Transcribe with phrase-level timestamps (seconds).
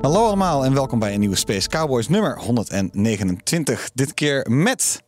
[0.00, 3.90] Hallo allemaal en welkom bij een nieuwe Space Cowboys nummer 129.
[3.94, 5.02] Dit keer met...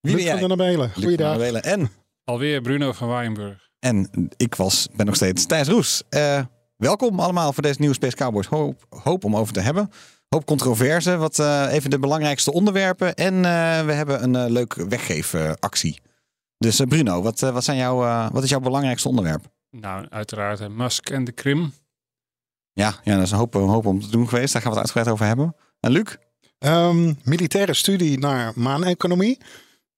[0.00, 0.38] Wie ben Luc jij?
[0.38, 0.78] van den Abelen.
[0.78, 1.36] Luc van Goeiedag.
[1.36, 1.62] Welen.
[1.62, 1.90] En,
[2.24, 3.68] Alweer Bruno van Waaienburg.
[3.78, 6.02] en ik was, ben nog steeds Thijs Roes.
[6.08, 6.40] Eh,
[6.76, 8.46] welkom allemaal voor deze nieuwe Space Cowboys.
[8.46, 9.90] Hoop, hoop om over te hebben.
[10.28, 13.14] Hoop controverse, wat eh, even de belangrijkste onderwerpen.
[13.14, 16.00] En eh, we hebben een eh, leuk weggeefactie.
[16.58, 19.44] Dus Bruno, wat, wat, zijn jouw, eh, wat is jouw belangrijkste onderwerp?
[19.70, 21.72] Nou, uiteraard Musk en de Krim.
[22.74, 24.52] Ja, ja, dat is een hoop, een hoop om te doen geweest.
[24.52, 25.56] Daar gaan we het uitgebreid over hebben.
[25.80, 26.16] En Luc?
[26.58, 29.38] Ehm, militaire studie naar maaneconomie.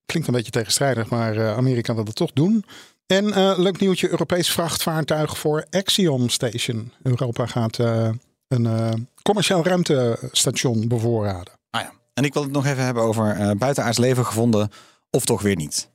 [0.07, 2.65] Klinkt een beetje tegenstrijdig, maar eh, Amerika wil het toch doen.
[3.07, 6.93] En eh, leuk nieuwtje, Europees vrachtvaartuig voor Axiom Station.
[7.03, 8.09] Europa gaat eh,
[8.49, 11.53] een commercieel ruimtestation bevoorraden.
[11.71, 11.93] Ah ja.
[12.15, 14.71] En ik wil het nog even hebben over buitenaards leven gevonden
[15.11, 15.89] of toch weer niet.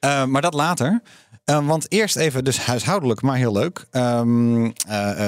[0.00, 1.02] Maar dat later.
[1.50, 3.86] Eh, want eerst even, dus huishoudelijk, maar heel leuk.
[3.90, 4.70] Ehm, eh,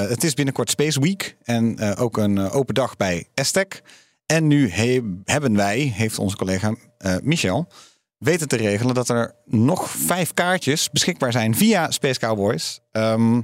[0.03, 3.83] eh, het is binnenkort Space Week en eh, ook een open dag bij Estec.
[4.27, 6.75] En nu he- hebben wij, heeft onze collega
[7.23, 7.73] Michel,
[8.19, 12.81] weten te regelen dat er nog vijf kaartjes beschikbaar zijn via Space Cowboys.
[12.93, 13.41] ehm,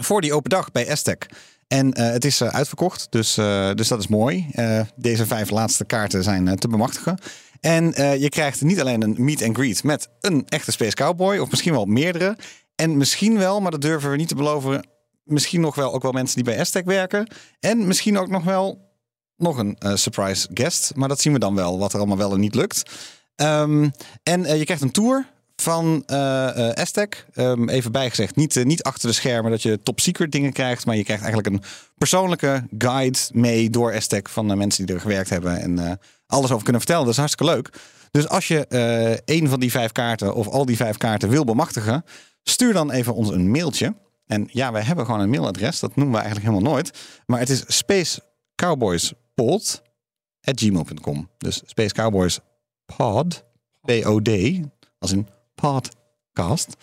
[0.00, 1.26] voor die open dag bij Estec.
[1.68, 3.34] En het is uitverkocht, dus,
[3.74, 4.46] dus dat is mooi.
[4.96, 7.18] Deze vijf laatste kaarten zijn te bemachtigen.
[7.62, 11.38] En eh, je krijgt niet alleen een meet and greet met een echte Space Cowboy,
[11.38, 12.36] of misschien wel meerdere.
[12.74, 14.88] En misschien wel, maar dat durven we niet te beloven,
[15.24, 17.26] misschien nog wel ook wel mensen die bij Aztec werken.
[17.60, 18.90] En misschien ook nog wel
[19.36, 20.92] nog een eh, surprise guest.
[20.94, 22.82] Maar dat zien we dan wel, wat er allemaal wel en niet lukt.
[23.34, 23.88] Ehm,
[24.22, 25.31] en eh, je krijgt een tour
[25.62, 27.26] van eh, Aztec.
[27.34, 30.86] Ehm, even bijgezegd, niet, eh, niet achter de schermen dat je top secret dingen krijgt.
[30.86, 31.62] Maar je krijgt eigenlijk een
[31.98, 35.60] persoonlijke guide mee door Aztec van de mensen die er gewerkt hebben.
[35.60, 37.04] En alles over kunnen vertellen.
[37.04, 37.70] Dat is hartstikke leuk.
[38.10, 38.66] Dus als je
[39.24, 42.04] een van die vijf kaarten of al die vijf kaarten wil bemachtigen,
[42.42, 43.94] stuur dan even ons een mailtje.
[44.26, 45.80] En ja, wij hebben gewoon een mailadres.
[45.80, 46.98] Dat noemen we eigenlijk helemaal nooit.
[47.26, 49.82] Maar het is spacecowboyspod.
[51.38, 52.40] Dus Space Cowboys
[52.96, 53.44] Pod,
[53.80, 54.28] P-O-D,
[54.98, 55.28] als in
[55.62, 56.76] podcast.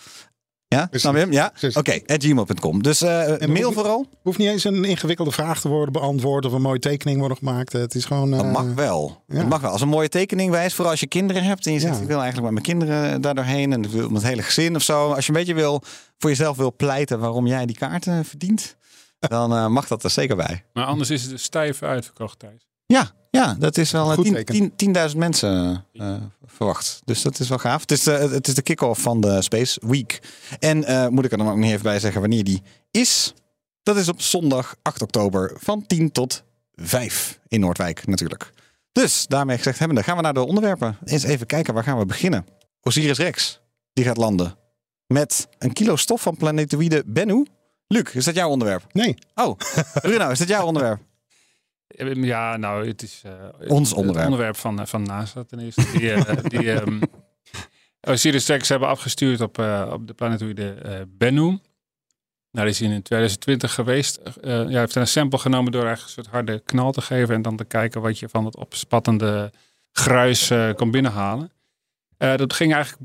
[0.68, 1.00] Ja, Precies.
[1.00, 1.32] snap je hem?
[1.32, 1.52] Ja?
[1.74, 2.82] Oké, at gmail.com.
[2.82, 4.06] Dus eh, dan mail vooral.
[4.22, 7.72] Hoeft niet eens een ingewikkelde vraag te worden beantwoord of een mooie tekening worden gemaakt.
[7.72, 8.30] Het is gewoon.
[8.30, 9.22] Dat eh, mag wel.
[9.26, 9.34] ja.
[9.34, 9.70] Dat mag wel.
[9.70, 12.00] Als een mooie tekening wijst, vooral als je kinderen hebt en je zegt Ja.
[12.02, 14.76] ik wil eigenlijk met mijn kinderen daar doorheen en ik wil met het hele gezin
[14.76, 15.12] of zo.
[15.12, 15.82] Als je een beetje wil
[16.18, 18.76] voor jezelf wil pleiten waarom jij die kaarten verdient,
[19.18, 20.64] dan eh, mag dat er zeker bij.
[20.72, 22.68] Maar anders is het stijf uitverkocht, Thijs.
[22.86, 24.76] Ja, ja, dat is wel eh, Goed tien- teken.
[24.76, 26.14] tien- 10.000 mensen eh,
[26.44, 27.00] verwacht.
[27.04, 27.80] Dus dat is wel gaaf.
[27.80, 30.20] Het is, de, het is de kick-off van de Space Week.
[30.58, 33.34] En eh, moet ik er dan ook nog even bij zeggen wanneer die is?
[33.82, 36.42] Dat is op zondag 8 oktober van 10 tot
[36.74, 38.52] 5 in Noordwijk natuurlijk.
[38.92, 40.96] Dus daarmee gezegd hebbende, gaan we naar de onderwerpen.
[41.04, 42.46] Eens even kijken, waar gaan we beginnen?
[42.82, 43.60] Osiris Rex,
[43.92, 44.56] die gaat landen
[45.06, 47.46] met een kilo stof van planetoïde Bennu.
[47.86, 48.84] Luc, is dat jouw onderwerp?
[48.92, 49.56] Nee, Oh,
[50.02, 51.00] Bruno, is dat jouw onderwerp?
[51.96, 54.24] Eh, Ja, nou, het is eh, Ons het onderwerp.
[54.26, 55.86] onderwerp van, eh, van NASA ten eerste.
[55.92, 57.00] Die, eh, die ehm,
[58.00, 59.58] Osiris Rex hebben afgestuurd op,
[59.92, 61.58] op de planetoïde Bennu.
[62.50, 64.20] Daar is hij in 2020 geweest.
[64.42, 67.34] Ja, hij heeft een sample genomen door eigenlijk een soort harde knal te geven.
[67.34, 69.52] En dan te kijken wat je van het opspattende
[69.92, 71.52] gruis kon binnenhalen.
[72.16, 73.02] Dat ging eigenlijk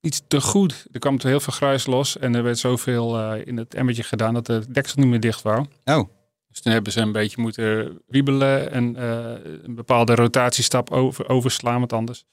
[0.00, 0.86] iets te goed.
[0.92, 2.18] Er kwam te heel veel gruis los.
[2.18, 5.66] En er werd zoveel in het emmertje gedaan dat de deksel niet meer dicht wou.
[5.84, 6.08] Oh,
[6.50, 11.78] Dus toen hebben ze een beetje moeten wiebelen en eh, een bepaalde rotatiestap over, overslaan,
[11.78, 12.24] want anders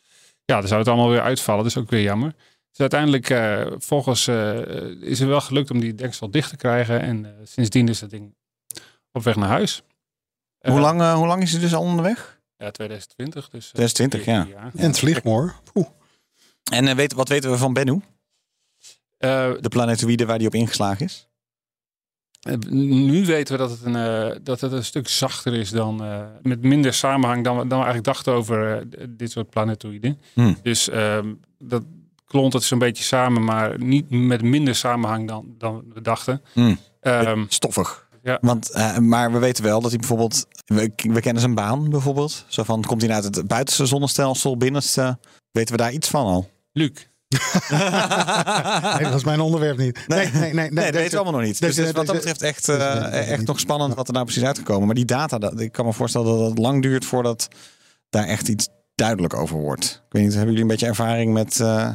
[0.46, 1.64] ja, dan zou het allemaal weer uitvallen.
[1.64, 2.34] Dat is ook weer jammer.
[2.70, 4.58] Dus uiteindelijk, eh, volgens, eh,
[5.02, 7.02] is het wel gelukt om die deksel dicht te krijgen.
[7.02, 8.36] En eh, sindsdien is dat ding
[9.12, 9.84] op weg naar huis.
[10.60, 12.38] hoe, lang, hoe lang is hij dus al onderweg?
[12.58, 13.50] Ja, 2020.
[13.50, 14.46] Dus, eh, 2020, vier ja.
[14.46, 14.72] jaar.
[14.76, 15.52] en het vliegt mooi.
[15.74, 15.88] Oeh.
[16.72, 18.02] En eh, weet, wat weten we van Bennu?
[19.18, 21.27] Eh, De planetoïde waar die op ingeslagen is?
[22.70, 26.20] Nu weten we dat het een, eh, dat het een stuk zachter is dan eh,
[26.42, 30.20] met minder samenhang dan, we- dan we eigenlijk dachten over eh, dit soort planetoïden.
[30.34, 30.58] Hmm.
[30.64, 31.84] Dus ehm, dat
[32.26, 36.42] klont het zo'n beetje samen, maar niet met minder samenhang dan, dan we dachten.
[36.54, 36.78] Hmm.
[37.02, 38.06] Ehm, Stoffig.
[38.24, 38.38] Ja.
[38.42, 40.48] Want, maar we weten wel dat hij bijvoorbeeld...
[40.66, 42.46] We, we kennen zijn baan bijvoorbeeld.
[42.48, 45.18] Zo van, komt hij uit het buitenste zonnestelsel, binnenste?
[45.52, 46.50] Weten we daar iets van al?
[46.72, 46.92] Luc,
[47.70, 50.00] Nee, dat was mijn onderwerp niet.
[50.08, 50.72] Nee, nee, nee.
[50.72, 51.60] Nee, dat weten we allemaal nog niet.
[51.60, 54.44] Dus, deze- dus wat dat betreft echt, eh, echt nog spannend wat er nou precies
[54.44, 54.86] uitgekomen.
[54.86, 57.48] Maar die data, dat, ik kan me voorstellen dat het lang duurt voordat
[58.10, 59.84] daar echt iets duidelijk over wordt.
[60.06, 61.90] Ik weet niet, hebben jullie een beetje ervaring met eh,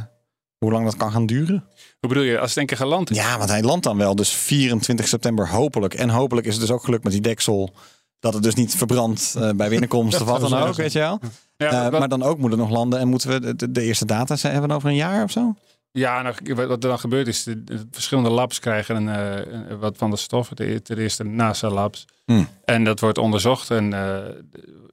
[0.59, 1.65] hoe lang dat kan gaan duren?
[2.01, 3.17] Hoe bedoel je, als het één keer geland is?
[3.17, 4.15] Ja, want hij landt dan wel.
[4.17, 5.95] Dus 24 september hopelijk.
[5.95, 7.75] En hopelijk is het dus ook gelukt met die deksel.
[8.21, 11.21] Dat het dus niet verbrandt eh, bij binnenkomst of wat dan ook, weet je wel.
[11.63, 12.99] Ja, Eh, wat- maar dan ook moet het nog landen.
[12.99, 15.55] En moeten we de, de eerste data zijn- hebben over een jaar of zo?
[15.93, 19.79] Ja, nou, wat er dan gebeurt is, de, de verschillende labs krijgen een, eh, een-
[19.79, 20.49] wat van de stof.
[20.49, 22.05] De- Ten eerste NASA-labs.
[22.25, 22.49] Hmm.
[22.65, 24.17] En dat wordt onderzocht en eh,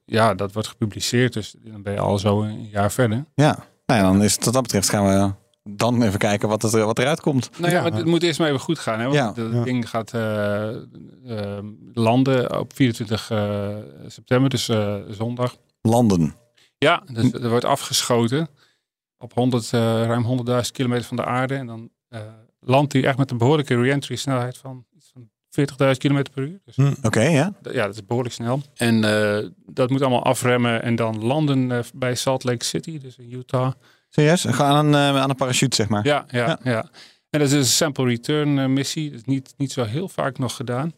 [0.06, 1.34] ja, dat wordt gepubliceerd.
[1.34, 3.26] Dus dan ben je al zo een jaar verder.
[3.36, 3.58] Ja.
[3.86, 5.34] Nou ja, dan is het wat dat betreft gaan we
[5.72, 7.50] dan even kijken wat, het, er- wat eruit komt.
[7.58, 7.90] Nou ja, Ja.
[7.90, 8.98] maar het moet eerst maar even goed gaan.
[9.00, 9.04] Hè?
[9.04, 9.32] Want Ja.
[9.32, 9.64] dat Ja.
[9.64, 10.12] ding gaat
[11.94, 13.68] landen op 24 eh,
[14.08, 15.56] september, dus eh, zondag.
[15.82, 16.34] Landen.
[16.80, 18.48] Ja, dus er wordt afgeschoten
[19.18, 21.56] op 100, eh, ruim 100.000 kilometer van de aarde.
[21.56, 22.22] En dan eh,
[22.60, 26.60] landt hij echt met een behoorlijke re-entry snelheid van, iets van 40.000 kilometer per uur.
[26.66, 26.94] Dus Hm.
[27.02, 27.54] Oké, ja.
[27.72, 28.62] ja, dat is behoorlijk snel.
[28.76, 33.34] En eh, dat moet allemaal afremmen en dan landen bij Salt Lake City, dus in
[33.34, 33.72] Utah.
[34.10, 34.42] Serieus?
[34.44, 36.06] Gewoon aan een, aan een parachute, zeg maar.
[36.06, 36.60] Ja, ja, Ja.
[36.64, 36.90] ja.
[37.30, 39.10] En dat is een sample return missie.
[39.10, 40.94] Dat is niet, niet zo heel vaak nog gedaan.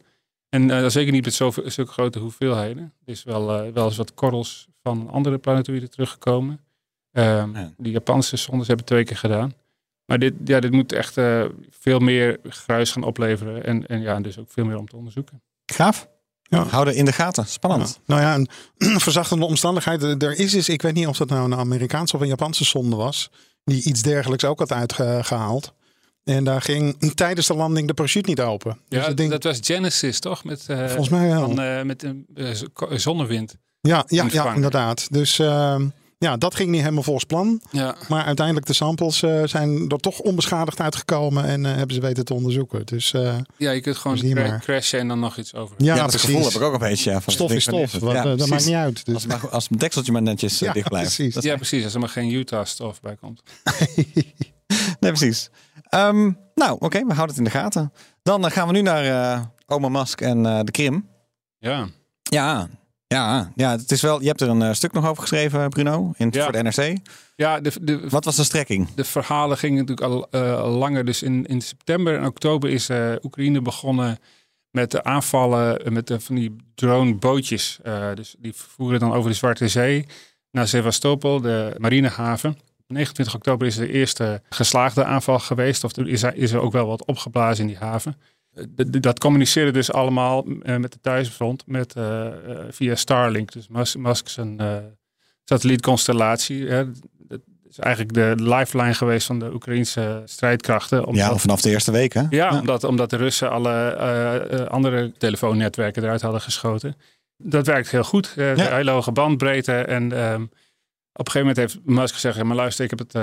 [0.48, 2.82] En eh, zeker niet met zoveel, zulke grote hoeveelheden.
[3.04, 6.60] Er is wel, wel eens wat korrels van andere planetoïden teruggekomen.
[7.12, 7.72] Ehm, Ja.
[7.76, 9.52] Die Japanse zondes hebben het twee keer gedaan.
[10.06, 13.64] Maar dit, ja, dit moet echt eh, veel meer gruis gaan opleveren.
[13.64, 15.42] En, en ja, dus ook veel meer om te onderzoeken.
[15.72, 16.08] Gaaf.
[16.42, 16.64] Ja.
[16.64, 17.46] Houden in de gaten.
[17.46, 17.88] Spannend.
[18.06, 18.14] Ja.
[18.14, 18.34] Nou ja,
[18.78, 20.02] een verzachtende omstandigheid.
[20.02, 22.96] Er is, is, ik weet niet of dat nou een Amerikaanse of een Japanse zonde
[22.96, 23.30] was.
[23.64, 25.72] Die iets dergelijks ook had uitgehaald.
[26.24, 28.78] En daar ging tijdens de landing de parachute niet open.
[28.88, 30.44] Dus Ja, ding, dat was Genesis toch?
[30.44, 31.40] Met, eh, volgens mij wel.
[31.40, 32.26] van, eh, met een
[32.90, 33.56] zonnewind.
[33.88, 35.06] Ja, ja, ja, inderdaad.
[35.12, 35.88] Dus ehm,
[36.18, 37.60] ja, dat ging niet helemaal volgens plan.
[37.70, 37.94] Ja.
[38.08, 41.44] Maar uiteindelijk de samples eh, zijn er toch onbeschadigd uitgekomen.
[41.44, 42.86] En eh, hebben ze weten te onderzoeken.
[42.86, 44.60] Dus eh, ja, je kunt gewoon cra- maar.
[44.60, 45.74] crashen en dan nog iets over.
[45.78, 46.28] ja, Ja, dat precies.
[46.28, 47.10] gevoel heb ik ook een beetje.
[47.10, 47.90] Ja, van Stof is stof.
[47.90, 48.00] dit.
[48.00, 49.04] Wat, Ja, dat maakt niet uit.
[49.04, 51.14] Dus, Als, het maar- als het dekseltje maar netjes Ja, dicht blijft.
[51.14, 51.34] precies.
[51.34, 51.84] Dat- Ja, precies.
[51.84, 53.42] Als er maar geen Utah-stof bij komt.
[55.00, 55.50] Nee, precies.
[55.88, 57.92] Ehm, nou, oké, we houden het in de gaten.
[58.22, 61.08] Dan gaan we nu naar eh Oma Musk en eh, de Krim.
[61.58, 61.88] Ja.
[62.22, 62.68] Ja,
[63.12, 63.70] ja, ja.
[63.70, 66.42] Het is wel, je hebt er een eh, stuk nog over geschreven, Bruno, in, Ja.
[66.42, 66.96] voor de NRC.
[67.36, 68.88] Ja, de, de, Wat was de strekking?
[68.94, 71.04] de verhalen gingen natuurlijk al, eh, al langer.
[71.04, 74.18] Dus in, in september en oktober is eh, Oekraïne begonnen
[74.70, 77.78] met de aanvallen met de, van die drone-bootjes.
[77.82, 80.06] Eh, dus die voeren dan over de Zwarte Zee
[80.50, 82.56] naar Sevastopol, de marinehaven.
[82.86, 85.84] 29 oktober is de eerste geslaagde aanval geweest.
[85.84, 88.16] Of is, er- is er ook wel wat opgeblazen in die haven.
[88.54, 88.64] Eh,
[89.00, 92.26] Dat communiceerde dus allemaal eh, met de thuisfront met, eh,
[92.70, 93.52] via Starlink.
[93.52, 94.76] Dus Musk, Musk zijn eh,
[95.44, 96.66] satellietconstellatie.
[96.68, 96.84] Hè.
[97.18, 101.14] Dat is eigenlijk de lifeline geweest van de Oekraïnse strijdkrachten.
[101.14, 102.22] Ja, vanaf de eerste week, hè?
[102.30, 106.96] ja, Omdat, omdat de Russen alle andere telefoonnetwerken eruit hadden geschoten.
[107.36, 108.32] Dat werkt heel goed.
[108.36, 108.50] Ja.
[108.50, 109.72] Een hele hoge bandbreedte.
[109.72, 110.42] En ehm,
[111.12, 112.42] op een gegeven moment heeft Musk gezegd...
[112.42, 113.16] maar luister, ik heb het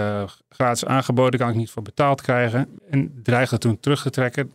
[0.49, 1.39] gratis aangeboden.
[1.39, 2.79] kan ik niet voor betaald krijgen.
[2.89, 4.51] En dreigde toen terug te trekken.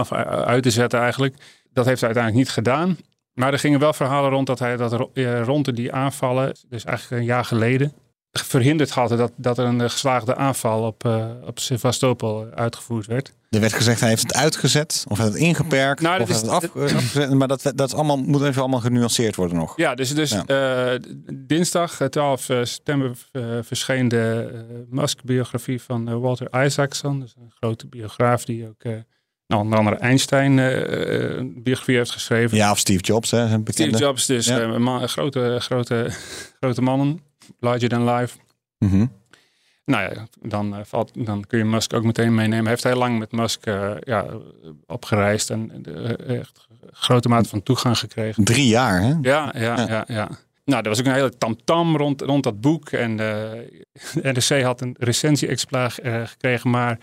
[0.00, 1.34] Of eh, uit te zetten eigenlijk.
[1.72, 2.96] Dat heeft hij uiteindelijk niet gedaan.
[3.32, 6.56] Maar er gingen wel verhalen rond dat hij dat eh, rond die aanvallen...
[6.68, 7.92] dus eigenlijk een jaar geleden...
[8.32, 13.32] verhinderd had dat, dat er een geslaagde aanval op, eh, op Sevastopol uitgevoerd werd.
[13.50, 16.42] Er werd gezegd, hij heeft het uitgezet, of hij het ingeperkt, Nou, of dat is-
[16.42, 17.32] het af, afgezet.
[17.34, 19.76] Maar dat, dat is allemaal, moet even allemaal genuanceerd worden nog.
[19.76, 20.44] Ja, dus, dus Ja.
[20.92, 21.00] eh,
[21.34, 23.16] dinsdag eh, 12 september
[23.62, 27.20] verscheen de eh, Musk-biografie van Walter Isaacson.
[27.20, 28.82] Dus een grote biograaf die ook
[29.54, 32.56] nou, onder andere Einstein eh, eh, biografie heeft geschreven.
[32.56, 33.36] Ja, of Steve Jobs, hè?
[33.36, 33.98] Zijn Steve bekende.
[33.98, 34.60] Jobs, dus Ja.
[34.60, 36.10] eh, een man- grote, grote,
[36.60, 37.20] grote mannen,
[37.60, 38.36] larger than life.
[38.78, 39.06] Mhm.
[39.84, 42.60] Nou ja, dan, valt, dan kun je Musk ook meteen meenemen.
[42.62, 44.26] Hij heeft heel lang met Musk eh, ja,
[44.86, 45.84] opgereisd en
[46.26, 48.44] echt grote mate van toegang gekregen.
[48.44, 49.08] Drie jaar, hè?
[49.08, 49.86] Ja, ja, Ja.
[49.88, 50.04] ja.
[50.06, 50.28] ja,
[50.64, 52.88] Nou, er was ook een hele tamtam rond, rond dat boek.
[52.90, 53.66] En de
[54.22, 55.90] NRC had een recensie-exemplaar
[56.24, 56.98] gekregen, maar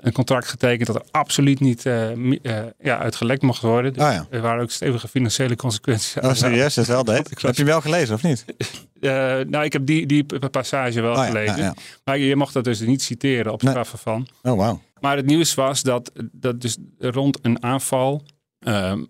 [0.00, 3.92] een contract getekend dat er absoluut niet mi- eh, ja, uitgelekt mocht worden.
[3.92, 4.26] Dus Oh ja.
[4.30, 6.16] Er waren ook stevige financiële consequenties.
[6.20, 6.74] Oh, serieus?
[6.74, 7.30] Dat is wel deed.
[7.42, 8.44] Heb je wel gelezen, of niet?
[9.00, 9.10] Eh,
[9.46, 11.56] nou, ik heb die, die passage wel Oh ja, gelezen.
[11.56, 11.74] ja.
[12.04, 14.26] Maar je mocht dat dus niet citeren op straf van.
[14.42, 14.80] Oh, wauw.
[15.00, 18.22] Maar het nieuws was dat, dat dus rond een aanval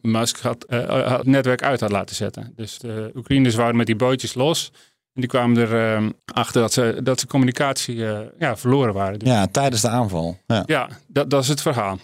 [0.03, 2.53] Musk had, had het netwerk uit had laten zetten.
[2.57, 4.73] Dus de Oekraïners waren met die bootjes los.
[5.15, 9.19] En die kwamen er eh, achter dat ze, dat ze communicatie eh, ja, verloren waren.
[9.19, 10.39] Dus, Ja, tijdens de aanval.
[10.47, 10.63] Ja.
[10.67, 11.99] ja, dat, dat is het verhaal.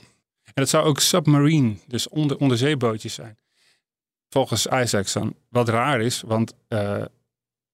[0.44, 3.38] En het zou ook submarine, dus onder, onderzeebootjes zijn.
[4.28, 5.36] Volgens Isaacson.
[5.50, 7.02] Wat raar is, want eh,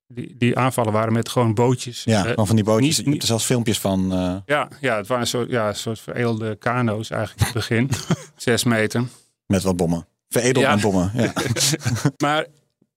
[0.06, 2.04] die, die aanvallen waren met gewoon bootjes.
[2.04, 3.02] Ja, Eh, van die bootjes.
[3.02, 4.06] niet- er zelfs filmpjes van.
[4.46, 7.90] ja, ja, het waren een soort, ja, een soort veredelde kano's eigenlijk in het begin.
[8.36, 9.04] Zes meter.
[9.46, 10.06] met wat bommen.
[10.28, 10.76] Veredeld Ja.
[10.76, 11.10] bommen.
[11.14, 11.32] Ja.
[12.24, 12.46] Maar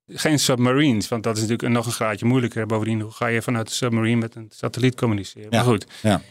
[0.08, 2.66] geen submarines, want dat is natuurlijk nog een graadje moeilijker.
[2.66, 5.48] Bovendien, hoe ga je vanuit de submarine met een satelliet communiceren?
[5.52, 5.88] Ja, Maar goed.
[6.02, 6.22] ja.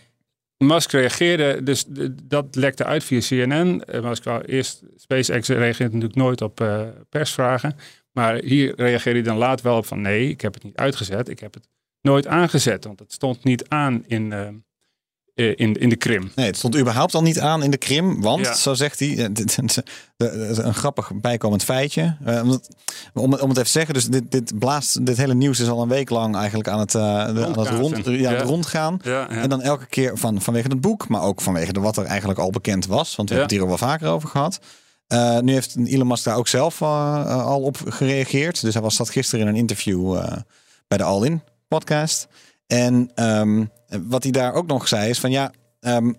[0.58, 1.84] Musk reageerde, dus
[2.22, 3.84] dat lekte uit via CNN.
[3.84, 7.76] Eh, Musk eerst, SpaceX reageert natuurlijk nooit op eh, persvragen.
[8.12, 11.28] Maar hier reageerde hij dan laat wel op van nee, ik heb het niet uitgezet.
[11.28, 11.68] Ik heb het
[12.00, 14.48] nooit aangezet, want het stond niet aan in, eh,
[15.34, 16.30] in, in de Krim.
[16.34, 18.20] Nee, het stond überhaupt al niet aan in de Krim.
[18.20, 18.54] Want, Ja.
[18.54, 19.58] zo zegt hij, eh, dit-
[20.16, 22.16] een grappig bijkomend feitje.
[22.24, 22.68] Eh, om, het,
[23.14, 25.88] om, het- even te zeggen, dus dit, dit, blaast, dit hele nieuws is al een
[25.88, 28.98] week lang eigenlijk aan het, eh, aan het, rond, ja, het rondgaan.
[29.02, 29.28] Ja.
[29.28, 32.38] En dan elke keer van, vanwege het boek, maar ook vanwege de, wat er eigenlijk
[32.38, 33.16] al bekend was.
[33.16, 34.58] Want we hebben het hier al wel vaker over gehad.
[35.06, 38.60] Eh, nu heeft Elon Musk daar ook zelf eh, eh, al op gereageerd.
[38.60, 40.32] Dus hij was zat gisteren in een interview eh,
[40.88, 42.26] bij de All In podcast.
[42.66, 43.64] En ehm,
[44.02, 46.12] wat hij daar ook nog zei is van ja, ehm,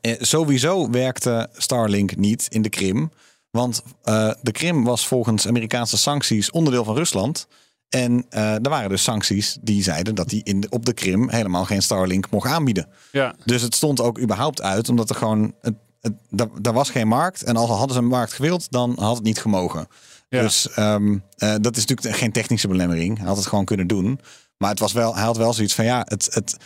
[0.00, 3.10] eh, sowieso werkte Starlink niet in de Krim.
[3.50, 7.46] Want eh, de Krim was volgens Amerikaanse sancties onderdeel van Rusland.
[7.88, 11.30] En eh, er waren dus sancties die zeiden dat hij in de, op de Krim
[11.30, 12.88] helemaal geen Starlink mocht aanbieden.
[13.12, 13.34] ja.
[13.44, 15.54] Dus het stond ook überhaupt uit, omdat er gewoon.
[15.60, 17.42] Het, het, daar, daar was geen markt.
[17.42, 19.88] En als hadden ze een markt gewild, dan had het niet gemogen.
[20.28, 20.42] Ja.
[20.42, 23.18] Dus ehm, eh, dat is natuurlijk geen technische belemmering.
[23.18, 24.20] Hij had het gewoon kunnen doen.
[24.60, 26.56] Maar het was wel, hij had wel zoiets van ja, het, het,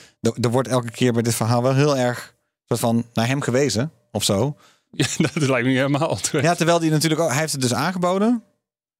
[0.41, 2.35] er, wordt elke keer bij dit verhaal wel heel erg
[2.65, 4.57] soort van naar hem gewezen of zo.
[4.97, 6.45] Ja, dat lijkt me niet helemaal terecht.
[6.47, 8.43] Ja, terwijl hij natuurlijk ook, hij heeft het dus aangeboden.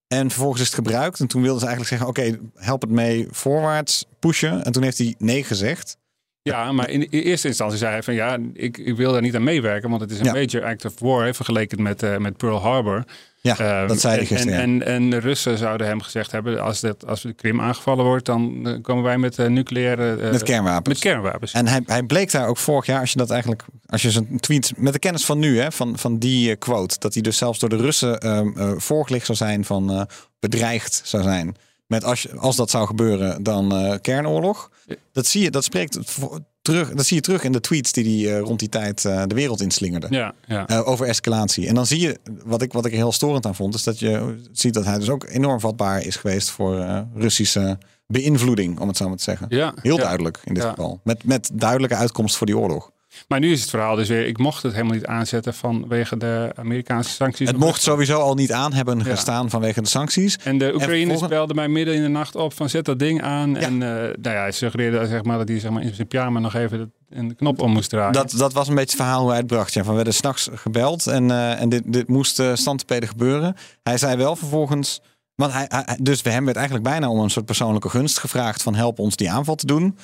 [0.09, 1.21] En vervolgens is het gebruikt.
[1.21, 2.09] En toen wilden ze eigenlijk zeggen:
[2.39, 4.65] Oké, help het mee voorwaarts pushen.
[4.65, 5.97] En toen heeft hij nee gezegd.
[6.43, 9.35] Ja, maar in, in eerste instantie zei hij van ja, ik, ik wil daar niet
[9.35, 10.33] aan meewerken, want het is een Ja.
[10.33, 13.05] major act of war, hè, vergeleken met, eh, met Pearl Harbor.
[13.45, 14.57] Ja, Ehm, dat zei hij en, gisteren.
[14.57, 14.63] ja.
[14.63, 18.27] En, en, de Russen zouden hem gezegd hebben, als, dat, als de Krim aangevallen wordt,
[18.27, 20.17] dan komen wij met eh, nucleaire...
[20.17, 20.89] eh, met kernwapens.
[20.89, 21.53] Met kernwapens.
[21.53, 24.41] En hij, hij bleek daar ook vorig jaar, als je dat eigenlijk, als je zijn
[24.41, 27.37] tweet met de kennis van nu, hè, van, van die eh, quote, dat hij dus
[27.37, 30.09] zelfs door de Russen ehm, eh, voorgelicht zou zijn van
[30.41, 31.57] bedreigd zou zijn.
[31.87, 34.71] Met als, als dat zou gebeuren, dan kernoorlog.
[35.13, 35.99] Dat zie je, dat spreekt
[36.65, 39.23] terug, dat zie je terug in de tweets die hij eh, rond die tijd eh,
[39.27, 40.07] de wereld inslingerde.
[40.11, 40.67] ja, ja.
[40.67, 41.67] Eh, over escalatie.
[41.67, 43.99] En dan zie je, wat ik, wat ik er heel storend aan vond, is dat
[43.99, 48.97] je ziet dat hij dus ook enorm vatbaar is geweest voor Russische beïnvloeding, om het
[48.97, 49.47] zo maar te zeggen.
[49.51, 51.01] ja, Heel duidelijk in dit geval.
[51.05, 52.91] Met, met duidelijke uitkomst voor die oorlog.
[53.29, 56.53] Maar nu is het verhaal dus weer, ik mocht het helemaal niet aanzetten vanwege de
[56.57, 57.49] Amerikaanse sancties.
[57.49, 59.05] Het mocht sowieso al niet aan hebben Ja.
[59.05, 60.37] gestaan vanwege de sancties.
[60.45, 63.23] En de Oekraïners vervolgens- belden mij midden in de nacht op van zet dat ding
[63.23, 63.57] aan.
[63.57, 66.39] En eh nou ja, hij suggereerde zeg maar, dat hij zeg maar, in zijn pyjama
[66.39, 68.13] nog even de, en de knop om moest draaien.
[68.13, 69.73] Dat, dat was een beetje het verhaal hoe hij het bracht.
[69.75, 69.81] Ja.
[69.81, 73.55] Van we werden s'nachts gebeld en, eh, en dit, dit moest uh, standpeden gebeuren.
[73.83, 75.01] Hij zei wel vervolgens...
[75.35, 78.63] Want hij, hij- dus bij hem werd eigenlijk bijna om een soort persoonlijke gunst gevraagd...
[78.63, 79.99] van help ons die aanval te doen.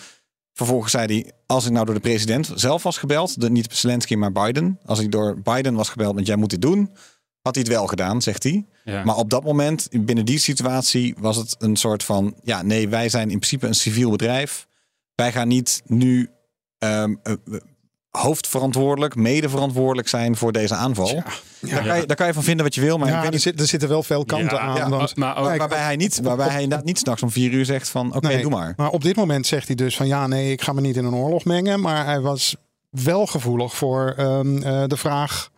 [0.61, 3.41] Vervolgens zei hij, als ik nou door de president zelf was gebeld...
[3.41, 4.79] De, niet Zelensky, maar Biden.
[4.85, 6.91] Als ik door Biden was gebeld met jij moet dit doen...
[7.43, 8.67] had hij het wel gedaan, zegt hij.
[8.85, 9.05] ja.
[9.05, 13.09] Maar op dat moment, binnen die situatie, was het een soort van: ja, nee, wij
[13.09, 14.67] zijn in principe een civiel bedrijf.
[15.15, 16.31] Wij gaan niet nu
[16.79, 17.61] ehm, eh, eh,
[18.11, 21.07] hoofdverantwoordelijk, medeverantwoordelijk zijn voor deze aanval.
[21.07, 21.25] Ja.
[21.61, 23.35] Daar, kan je, daar kan je van vinden wat je wil, maar ik ja, weet
[23.35, 24.77] er, zit, er zitten wel veel kanten Ja, aan.
[24.77, 27.65] ja, dan, maar ook- Waarbij hij niet, waarbij hij inderdaad niet s'nachts om vier uur
[27.65, 28.73] zegt van oké, Nee, doe maar.
[28.77, 31.05] Maar op dit moment zegt hij dus van ja, nee, ik ga me niet in
[31.05, 31.81] een oorlog mengen.
[31.81, 32.57] Maar hij was
[32.91, 35.51] wel gevoelig voor ehm, eh, de vraag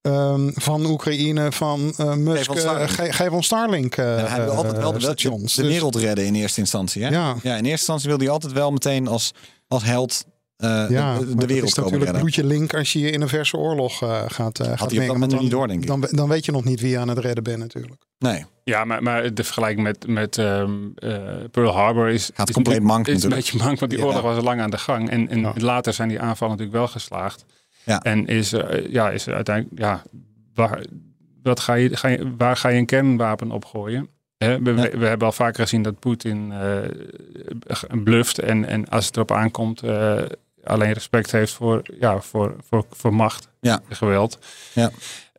[0.00, 5.00] ehm, van Oekraïne van eh Musk, eh, geef ons Starlink hij wil altijd wel de,
[5.00, 5.54] stations.
[5.54, 7.02] de Dus- wereld redden in eerste instantie.
[7.04, 7.08] Hè?
[7.08, 7.34] Ja.
[7.34, 9.32] in eerste instantie wil hij altijd wel meteen als,
[9.68, 10.24] als held
[10.58, 12.20] eh, ja, de, de wereld is natuurlijk redden.
[12.20, 15.18] bloedje link als je je in een verse oorlog eh, gaat, eh dat mengen.
[15.18, 15.86] Want niet dan- door, denk ik.
[15.86, 18.02] Dan, dan weet je nog niet wie je aan het redden bent natuurlijk.
[18.18, 21.18] Nee, Ja, maar, maar de vergelijking met, met ehm, eh,
[21.50, 23.50] Pearl Harbor is, Gaat is compleet natuurlijk- mank is een natuurlijk.
[23.50, 24.06] beetje mank, want die Ja.
[24.06, 25.10] oorlog was al lang aan de gang.
[25.10, 25.52] En, en Ja.
[25.56, 27.44] later zijn die aanvallen natuurlijk wel geslaagd.
[27.84, 28.00] Ja.
[28.02, 28.54] En is,
[28.90, 30.02] ja, is uiteindelijk, ja,
[30.54, 30.84] waar,
[31.42, 34.08] wat ga je, ga je, waar ga je een kernwapen op gooien?
[34.38, 36.78] Hè, we, we, we hebben al vaker gezien dat Poetin eh
[38.04, 40.22] bluft en, en als het erop aankomt, eh,
[40.68, 43.80] alleen respect heeft voor, ja, voor, voor, voor macht Ja.
[43.88, 44.38] en geweld.
[44.72, 44.90] Ja.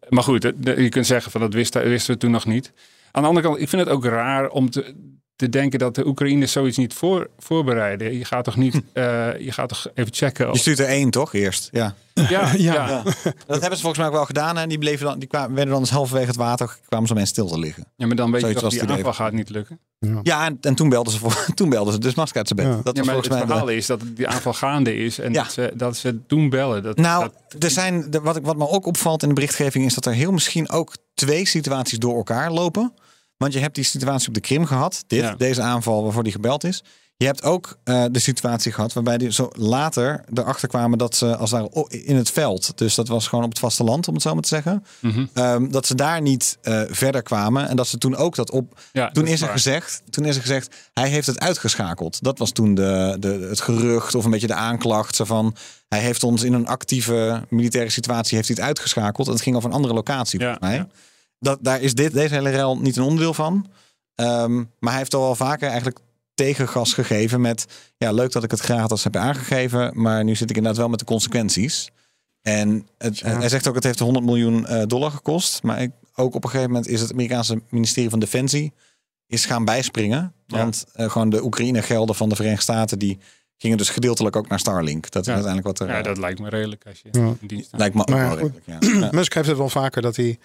[0.09, 2.71] Maar goed, je kunt zeggen van dat wisten, wisten we toen nog niet.
[3.12, 4.95] Aan de andere kant, ik vind het ook raar om te,
[5.39, 8.17] te denken dat de Oekraïners zoiets niet voor, voorbereiden.
[8.17, 9.03] Je gaat toch niet, eh,
[9.39, 10.46] je gaat toch even checken.
[10.46, 11.69] je Of, stuurt er één toch eerst?
[11.72, 11.96] Ja.
[12.29, 12.74] ja, ja.
[12.74, 13.03] Ja.
[13.48, 14.58] Dat hebben ze volgens mij ook wel gedaan.
[14.58, 17.34] En die, bleven dan, die kwamen, werden dan dus halverwege het water, kwamen ze mensen
[17.34, 17.86] stil te liggen.
[17.96, 19.79] Ja, maar dan weet Zoiets je dat die het aanval gaat niet lukken.
[20.24, 22.75] Ja, en, en toen, belden ze voor, toen belden ze dus Musk uit zijn bed.
[22.77, 22.81] Ja.
[22.84, 25.19] Dat Ja, was maar het volgens mij de- verhaal is dat die aanval gaande is
[25.19, 25.43] en Ja.
[25.43, 26.84] dat, ze, dat ze toen bellen.
[26.84, 29.86] Dat, Nou, dat- er zijn, de- wat, ik- wat me ook opvalt in de berichtgeving
[29.86, 32.93] is dat er heel misschien ook twee situaties door elkaar lopen.
[33.39, 35.03] Want je hebt die situatie op de Krim gehad.
[35.08, 35.36] Dit, Ja.
[35.38, 36.84] Deze aanval waarvoor die gebeld is.
[37.17, 41.36] Je hebt ook eh, de situatie gehad waarbij die zo later erachter kwamen dat ze
[41.36, 44.34] als daar in het veld, dus dat was gewoon op het vasteland om het zo
[44.34, 45.25] maar te zeggen, Mhm.
[45.34, 48.79] ehm, dat ze daar niet eh, verder kwamen en dat ze toen ook dat op.
[48.91, 52.24] Ja, Toen dat is, er gezegd, toen is er gezegd, hij heeft het uitgeschakeld.
[52.24, 55.15] Dat was toen de, de, het gerucht of een beetje de aanklacht.
[55.15, 55.55] Zo van,
[55.89, 59.27] hij heeft ons in een actieve militaire situatie heeft hij het uitgeschakeld.
[59.27, 60.75] En het ging over een andere locatie Ja, volgens mij.
[60.77, 60.88] ja.
[61.39, 63.67] Dat, daar is dit, deze hele rel niet een onderdeel van.
[64.15, 66.00] Ehm, maar hij heeft al wel vaker eigenlijk
[66.34, 67.65] tegengas gegeven met...
[67.98, 69.91] ja, leuk dat ik het gratis heb aangegeven...
[70.01, 71.89] maar nu zit ik inderdaad wel met de consequenties.
[72.41, 75.63] En het, hij zegt ook, het heeft 100 miljoen eh, dollar gekost.
[75.63, 78.74] Maar ik, ook op een gegeven moment is het Amerikaanse ministerie van Defensie...
[79.27, 80.34] is gaan bijspringen.
[80.48, 80.58] Ja.
[80.58, 83.00] Want eh, gewoon de Oekraïne-gelden van de Verenigde Staten...
[83.00, 83.17] die
[83.58, 85.10] gingen dus gedeeltelijk ook naar Starlink.
[85.12, 85.34] Dat is Ja.
[85.34, 85.93] uiteindelijk wat er...
[85.93, 87.34] Ja, eh, dat lijkt me redelijk als je Ja.
[87.39, 87.79] in dienst staat.
[87.79, 88.77] lijkt me ook Maar wel redelijk, ja.
[89.00, 89.10] Ja.
[89.19, 90.38] Musk heeft het wel vaker dat hij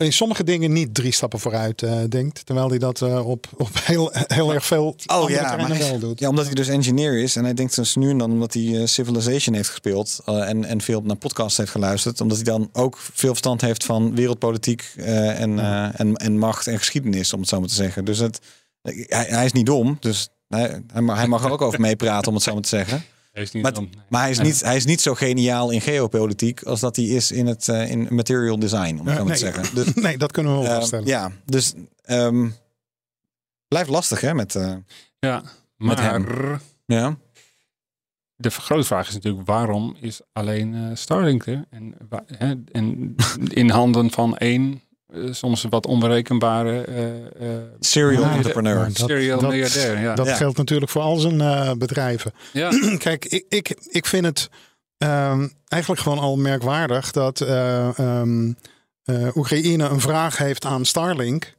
[0.00, 2.46] in sommige dingen niet drie stappen vooruit eh, denkt.
[2.46, 5.98] Terwijl hij dat eh, op, op heel, heel erg veel Oh ja, maar hij- wel
[5.98, 6.18] doet.
[6.20, 7.36] Ja, omdat hij dus engineer is.
[7.36, 10.20] En hij denkt dus nu en dan omdat hij eh, Civilization heeft gespeeld.
[10.24, 12.20] en, en veel naar podcasts heeft geluisterd.
[12.20, 14.92] Omdat hij dan ook veel verstand heeft van wereldpolitiek.
[14.96, 15.58] en,
[15.96, 18.04] en, en macht en geschiedenis, om het zo maar te zeggen.
[18.04, 18.40] Dus het,
[18.82, 19.96] hij, hij is niet dom.
[20.00, 22.68] Dus hij, hij, mag, hij mag er ook over meepraten, om het zo maar te
[22.68, 23.04] zeggen.
[23.30, 23.72] Hij is niet Maar,
[24.08, 26.62] maar hij, is niet, hij is niet zo geniaal in geopolitiek.
[26.62, 29.44] als dat hij is in, het, eh, in material design, om het zo maar te
[29.44, 29.52] nee.
[29.54, 29.74] zeggen.
[29.84, 31.06] Dus, Nee, dat kunnen we wel eh, vaststellen.
[31.06, 31.74] ja, dus.
[32.02, 32.48] ehm,
[33.68, 34.34] blijft lastig, hè?
[34.34, 34.74] Met, eh,
[35.18, 35.42] Ja,
[35.76, 37.16] Met maar ja.
[38.36, 41.64] de grote vraag is natuurlijk waarom is alleen eh, Starlink er?
[41.70, 43.14] En, wa- hè, en
[43.48, 44.82] in handen van één,
[45.30, 47.06] soms wat onberekenbare eh,
[47.56, 48.84] eh, Serial Ja, entrepreneur.
[48.84, 50.00] dat- serial dat- miljardair.
[50.00, 50.14] Ja.
[50.14, 50.34] Dat Ja.
[50.34, 52.32] geldt natuurlijk voor al zijn eh, bedrijven.
[52.52, 52.70] ja.
[52.98, 54.48] Kijk, ik, ik, ik vind het
[54.98, 58.52] ehm, eigenlijk gewoon al merkwaardig dat eh, ehm,
[59.04, 61.54] eh, Oekraïne een vraag heeft aan Starlink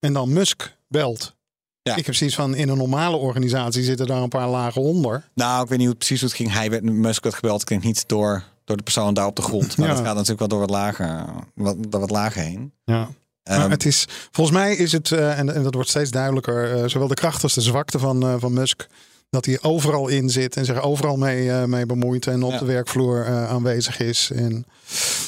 [0.00, 1.34] en dan Musk belt.
[1.82, 1.96] Ja.
[1.96, 5.28] Ik heb zoiets van, in een normale organisatie zitten daar een paar lagen onder.
[5.34, 6.52] Nou, ik weet niet hoe het precies hoe het ging.
[6.52, 7.60] Hij werd Musk werd gebeld.
[7.62, 9.76] Ik denk niet door, door de persoon daar op de grond.
[9.76, 9.94] Maar Ja.
[9.94, 12.72] dat gaat natuurlijk wel door wat lager, wat, door wat lager heen.
[12.84, 13.08] Ja.
[13.44, 16.76] Maar Ehm, het is, volgens mij is het, eh, en, en dat wordt steeds duidelijker,
[16.82, 18.86] eh, zowel de kracht als de zwakte van, eh, van Musk.
[19.30, 22.58] Dat hij overal in zit en zich overal mee, mee bemoeit en op Ja.
[22.58, 24.30] de werkvloer aanwezig is.
[24.34, 24.66] En,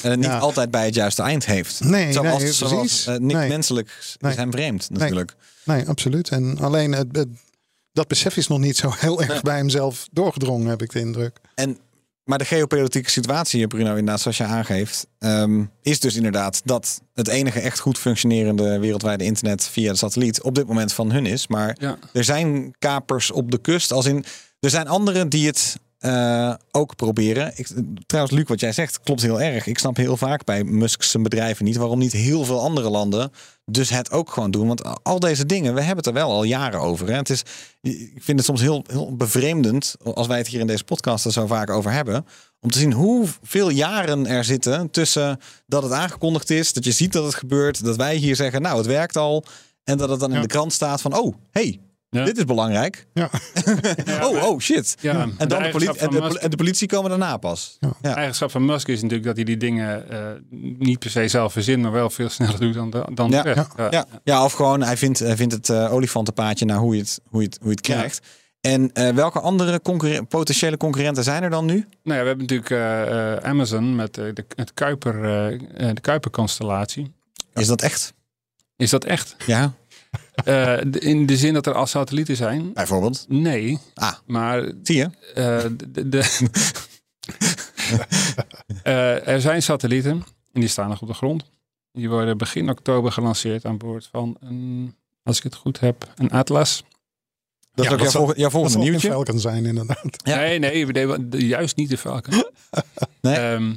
[0.03, 1.83] en het niet altijd bij het juiste eind heeft.
[1.83, 3.47] Nee, zoals, nee, zoals, niks Nee.
[3.49, 4.31] menselijk Nee.
[4.31, 5.35] is hem vreemd natuurlijk.
[5.63, 6.29] nee, absoluut.
[6.29, 7.27] En alleen het, het-
[7.93, 11.37] dat besef is nog niet zo heel erg bij hemzelf doorgedrongen, heb ik de indruk.
[11.55, 11.77] En,
[12.29, 17.27] maar de geopolitieke situatie, Bruno, inderdaad, zoals je aangeeft, ehm, is dus inderdaad dat het
[17.27, 21.47] enige echt goed functionerende wereldwijde internet via de satelliet op dit moment van hun is.
[21.47, 21.97] Maar Ja.
[22.13, 23.91] er zijn kapers op de kust.
[23.91, 24.25] Als in,
[24.59, 27.51] er zijn anderen die het eh, ook proberen.
[27.55, 27.67] Ik,
[28.05, 29.67] trouwens, Luc, wat jij zegt klopt heel erg.
[29.67, 33.31] Ik snap heel vaak bij Musk's bedrijven niet waarom niet heel veel andere landen
[33.71, 34.67] dus het ook gewoon doen.
[34.67, 37.07] Want al deze dingen, we hebben het er wel al jaren over.
[37.07, 37.15] Hè.
[37.15, 37.43] Het is,
[37.81, 41.31] ik vind het soms heel, heel bevreemdend als wij het hier in deze podcast er
[41.31, 42.25] zo vaak over hebben.
[42.59, 47.13] Om te zien hoeveel jaren er zitten tussen dat het aangekondigd is, dat je ziet
[47.13, 49.43] dat het gebeurt, dat wij hier zeggen, nou, het werkt al.
[49.83, 50.41] En dat het dan in Ja.
[50.41, 51.79] de krant staat van, oh, hey,
[52.11, 52.25] Ja.
[52.25, 53.05] dit is belangrijk.
[53.13, 53.29] Ja.
[54.27, 54.95] oh, oh, shit.
[55.01, 57.77] Ja, En, dan de politie, en, de, Musk- en de politie komen daarna pas.
[57.79, 57.91] Ja.
[58.01, 60.25] De eigenschap van Musk is natuurlijk dat hij die dingen eh,
[60.79, 63.51] niet per se zelf verzint, maar wel veel sneller doet dan de, dan Ja, de
[63.51, 63.67] rest.
[63.77, 63.87] Ja.
[63.91, 67.19] Ja, ja, of gewoon hij vindt, hij vindt het eh, olifantenpaadje naar hoe je het,
[67.27, 67.93] hoe je het, hoe je het Ja.
[67.95, 68.27] krijgt.
[68.61, 71.73] En eh, welke andere concurren- potentiële concurrenten zijn er dan nu?
[71.73, 75.95] Nou ja, we hebben natuurlijk eh, eh, Amazon met eh, de, het Kuiper, eh, eh,
[75.95, 77.11] de Kuiper-constellatie.
[77.53, 78.13] Is dat echt?
[78.77, 79.35] Is dat echt?
[79.45, 79.73] Ja,
[80.45, 82.73] Eh, in de zin dat er al satellieten zijn?
[82.73, 83.25] bijvoorbeeld.
[83.27, 85.09] Nee, Ah, maar zie je?
[85.35, 86.47] eh, de, de-
[88.83, 90.11] Eh, er zijn satellieten
[90.53, 91.43] en die staan nog op de grond.
[91.91, 96.31] Die worden begin oktober gelanceerd aan boord van een, als ik het goed heb, een
[96.31, 96.83] Atlas.
[97.73, 99.09] Dat Ja, is ook dat jouw, zal- volg- jouw Dat volgende zal een nieuwtje.
[99.09, 100.21] Falcon zijn, inderdaad.
[100.23, 100.35] Ja.
[100.35, 102.43] Nee, nee, juist niet de Falcon.
[103.21, 103.35] Nee.
[103.35, 103.75] Ehm,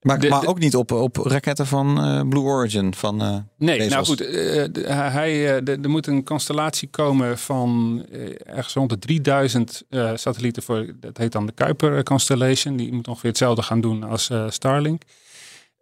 [0.00, 2.94] Maar, De- maar ook niet op, op raketten van eh, Blue Origin.
[2.94, 3.92] Van, eh, Nee, Bezos.
[3.92, 8.04] nou goed, eh, hij, er moet een constellatie komen van
[8.46, 12.76] ergens rond de 3000 eh, satellieten voor, dat heet dan de Kuiper Constellation.
[12.76, 15.02] Die moet ongeveer hetzelfde gaan doen als Starlink.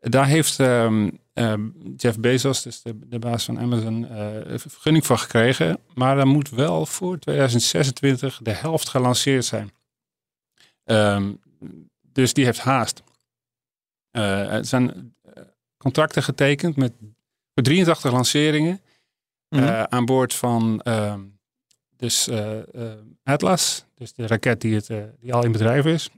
[0.01, 1.63] Daar heeft ehm, ehm,
[1.97, 4.07] Jeff Bezos, dus de, de baas van Amazon,
[4.53, 5.79] een vergunning voor gekregen.
[5.95, 9.71] Maar dan moet wel voor 2026 de helft gelanceerd zijn.
[10.85, 11.33] Ehm,
[12.13, 13.03] dus die heeft haast.
[14.19, 15.43] Eh, er zijn eh,
[15.77, 16.93] contracten getekend met
[17.55, 18.81] voor 83 lanceringen
[19.49, 19.63] Mhm.
[19.63, 21.21] eh, aan boord van ehm,
[21.97, 22.31] dus,
[23.23, 24.87] Atlas, dus de raket die, het,
[25.21, 26.11] die al in bedrijf is.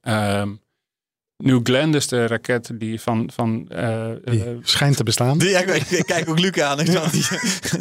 [0.00, 0.54] Ehm,
[1.44, 3.30] New Glenn, dus de raket die van...
[3.34, 5.38] van eh, Die eh, schijnt te bestaan.
[5.38, 6.80] Die, ja, ik, ik kijk ook Luc aan.
[6.80, 7.24] Ik dacht, die,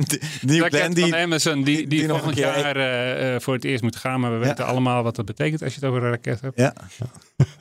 [0.07, 2.75] die, die, raket Glenn, die, van Amazon, die, die, die nog volgend een keer- jaar
[2.75, 4.19] eh, eh, voor het eerst moet gaan.
[4.19, 4.43] Maar we Ja.
[4.45, 6.57] weten allemaal wat dat betekent als je het over een raket hebt.
[6.59, 6.73] Ja.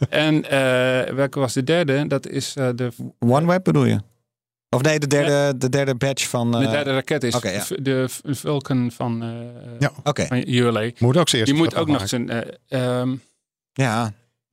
[0.08, 2.06] En eh, welke was de derde?
[2.06, 2.88] Dat is eh, de,
[3.18, 4.00] OneWeb bedoel je?
[4.68, 6.52] Of nee, de derde, de derde batch van...
[6.52, 7.64] de derde raket is ja.
[7.82, 9.28] de Vulcan van, eh
[9.78, 9.92] Ja.
[10.04, 10.90] Oké, van ULA.
[10.98, 12.28] Moet ook zeer Die moet ook nog zijn...
[12.30, 13.14] eh, ehm,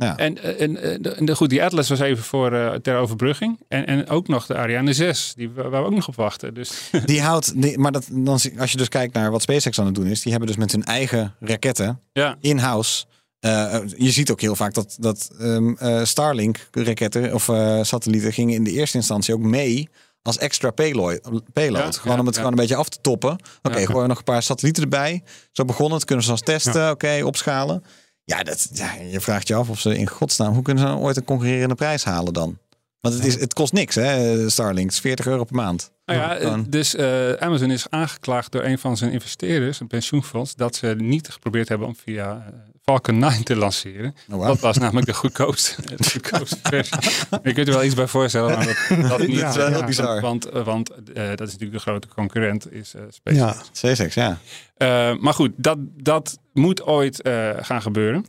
[0.05, 0.17] ja.
[0.17, 3.59] En, eh, en, en, de- goed, die Atlas was even voor eh, ter overbrugging.
[3.67, 6.53] En, en ook nog de Ariane 6, die waar we ook nog op wachten.
[6.53, 9.85] Dus Die houdt, die, maar dat, dan, als je dus kijkt naar wat SpaceX aan
[9.85, 13.05] het doen is, die hebben dus met hun eigen raketten ja, in-house.
[13.39, 18.55] eh, je ziet ook heel vaak dat, dat ehm, eh, Starlink-raketten of eh, satellieten gingen
[18.55, 19.89] in de eerste instantie ook mee
[20.21, 21.19] als extra payload.
[21.53, 21.93] payload.
[21.95, 22.41] Ja, gewoon ja, om het ja.
[22.41, 23.37] gewoon een beetje af te toppen.
[23.61, 25.23] Oké, gewoon nog een paar satellieten erbij.
[25.51, 26.05] Zo begon het.
[26.05, 26.89] Kunnen ze als testen.
[26.89, 27.83] Oké, opschalen.
[28.29, 31.01] Ja, dat, ja, je vraagt je af of ze in godsnaam, hoe kunnen ze nou
[31.01, 32.57] ooit een concurrerende prijs halen dan?
[33.01, 34.85] Want het, is, het kost niks, hè, Starlink.
[34.85, 35.91] Het is 40 euro per maand.
[36.05, 40.75] nou ja, dus eh, Amazon is aangeklaagd door een van zijn investeerders, een pensioenfonds, dat
[40.75, 42.53] ze niet geprobeerd hebben om via eh,
[42.89, 44.15] Falcon 9 te lanceren.
[44.31, 44.45] Oh.
[44.45, 46.97] Dat was namelijk de goedkoopste, de goedkoopste versie.
[47.43, 49.37] je kunt er wel iets bij voorstellen, maar dat, dat niet.
[49.37, 49.85] Ja, Dat is wel heel ja.
[49.85, 50.21] bizar.
[50.21, 53.41] Want, eh, want eh, dat is natuurlijk de grote concurrent, is eh SpaceX.
[53.41, 54.37] Ja, SpaceX, ja.
[54.77, 58.25] Eh, maar goed, dat, dat moet ooit eh, gaan gebeuren.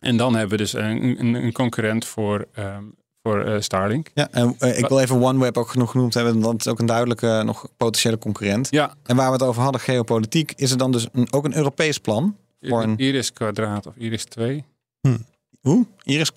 [0.00, 2.84] En dan hebben we dus een, een, een concurrent voor, ehm,
[3.22, 4.10] voor eh, Starlink.
[4.14, 6.40] ja en, eh, ik wil even OneWeb ook genoeg genoemd hebben.
[6.40, 8.68] Want het is ook een duidelijke, nog potentiële concurrent.
[8.70, 11.56] Ja, En waar we het over hadden, geopolitiek, is er dan dus een, ook een
[11.56, 12.36] Europees plan?
[12.96, 14.64] Iris kwadraat of Iris 2.
[15.60, 15.86] Hoe?
[16.02, 16.30] Iris,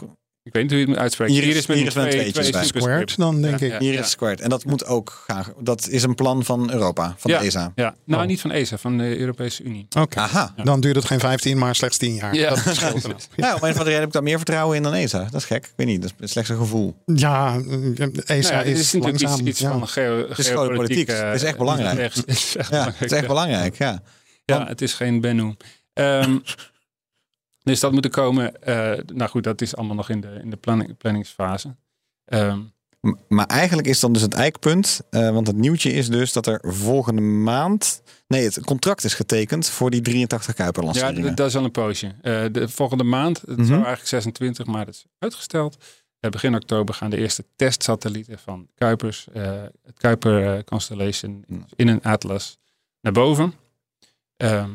[0.44, 1.36] Ik weet niet hoe je het moet uitspreken.
[1.36, 3.72] Iris- met Iris twee, twee squared dan denk Ja, ik.
[3.72, 3.80] ja.
[3.80, 4.42] Iris Squared.
[4.42, 5.46] En dat moet ook gaan.
[5.60, 7.40] Dat is een plan van Europa, van Ja.
[7.40, 7.72] de ESA.
[7.76, 8.28] Ja, nou Oh.
[8.28, 9.88] niet van ESA, van de Europese Unie.
[10.00, 10.54] Oké, Aha.
[10.64, 12.36] dan duurt het geen 15, maar slechts 10 jaar.
[12.36, 13.04] Ja, Dat verschilt.
[13.04, 15.24] Nou, om een of andere reden heb ik daar meer vertrouwen in dan ESA.
[15.24, 15.66] Dat is gek.
[15.66, 16.02] Ik weet niet.
[16.02, 16.96] Dat is slechts een gevoel.
[17.06, 19.48] Ja, ESA Nou ja, het is, is natuurlijk iets, langzaam.
[19.48, 19.70] iets ja.
[19.72, 20.28] van geo.
[20.30, 20.56] Het is echt
[21.58, 22.14] belangrijk.
[22.14, 22.94] Het is echt Ja, belangrijk.
[23.00, 23.28] het is echt ja.
[23.28, 23.78] belangrijk.
[23.78, 24.02] Ja.
[24.46, 25.56] Ja, het is geen Bennu.
[25.94, 26.38] Ehm,
[27.64, 28.62] dus dat moet er komen.
[28.64, 31.76] eh, nou goed, dat is allemaal nog in de, in de planning, planningsfase.
[32.26, 32.60] Ehm,
[33.02, 35.02] M- Maar eigenlijk is dan dus het eikpunt.
[35.10, 38.02] eh, want het nieuwtje is dus dat er volgende maand.
[38.28, 42.16] Nee, het contract is getekend voor die 83 Kuiper ja, dat is al een poosje.
[42.22, 43.64] Eh, de volgende maand, het Mhm.
[43.66, 45.78] zou eigenlijk 26, maar dat is uitgesteld.
[46.30, 52.58] Begin oktober gaan de eerste testsatellieten van Kuipers, het Kuiper Constellation, in een Atlas
[53.02, 53.54] naar boven.
[54.38, 54.70] Ehm,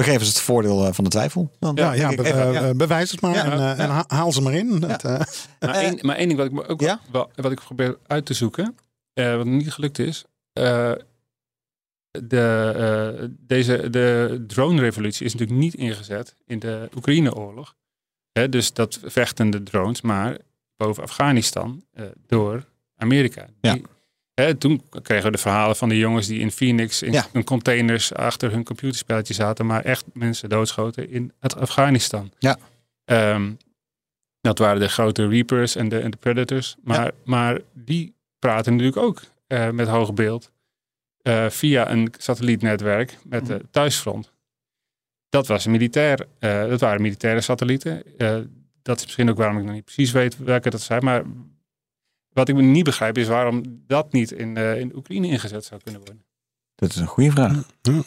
[0.00, 1.50] We geven ze het voordeel eh, van de twijfel.
[1.58, 2.40] Dan, Ja, ja, ik be- even.
[2.46, 2.74] eh, Ja.
[2.74, 3.76] bewijs het maar Ja, en, eh, ja.
[3.76, 4.80] en ha- haal ze maar in.
[4.80, 5.10] Dat, eh,
[5.60, 7.00] Maar, Eh, één, maar één ding wat ik ook ja?
[7.12, 8.76] wel, wat ik probeer uit te zoeken,
[9.12, 10.24] eh, wat niet gelukt is.
[10.52, 10.92] eh,
[12.10, 12.72] de,
[13.20, 17.74] eh, deze, de drone-revolutie is natuurlijk niet ingezet in de Oekraïne-oorlog.
[18.32, 20.38] Hè, dus dat vechten de drones, maar
[20.76, 22.64] boven Afghanistan eh, door
[22.96, 23.46] Amerika.
[23.60, 23.72] Ja.
[23.72, 23.84] Die-
[24.40, 27.26] hè, toen kregen we de verhalen van de jongens die in Phoenix in Ja.
[27.32, 32.32] hun containers achter hun computerspelletje zaten, maar echt mensen doodschoten in het Afghanistan.
[32.38, 32.58] Ja.
[33.04, 33.52] Ehm,
[34.40, 36.76] dat waren de grote Reapers en de, en de Predators.
[36.82, 40.50] Maar, maar die praten natuurlijk ook eh, met hoog beeld
[41.22, 43.52] eh, via een satellietnetwerk met Mhm.
[43.58, 44.32] de thuisfront.
[45.28, 48.02] Dat, was een militair, eh, dat waren militaire satellieten.
[48.82, 51.04] Dat is misschien ook waarom ik nog niet precies weet welke dat zijn.
[51.04, 51.22] Maar
[52.32, 56.00] wat ik niet begrijp is waarom dat niet in, eh, in Oekraïne ingezet zou kunnen
[56.00, 56.24] worden.
[56.74, 57.62] Dat is een goede vraag.
[57.82, 58.02] Ja.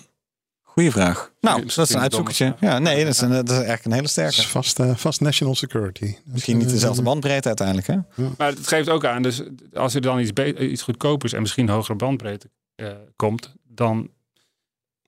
[0.62, 1.32] Goeie vraag.
[1.42, 2.56] Nou, Misschien dat is een uitzoekertje.
[2.60, 4.38] Ja, nee, dat is, een, dat is eigenlijk een hele sterke.
[4.38, 6.16] is vast, eh, vast national security.
[6.26, 7.98] Misschien niet dezelfde bandbreedte uiteindelijk, hè?
[8.38, 9.42] Maar het geeft ook aan, dus
[9.74, 14.10] als er dan iets, iets goedkopers en misschien hogere bandbreedte eh, komt, dan,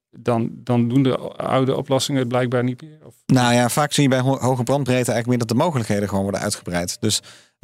[0.10, 2.98] dan, dan doen de oude oplossingen het blijkbaar niet meer.
[3.04, 6.08] Of, Nou ja, vaak zie je bij ho- hoge brandbreedte eigenlijk meer dat de mogelijkheden
[6.10, 6.98] gewoon worden uitgebreid.
[7.00, 7.22] Dus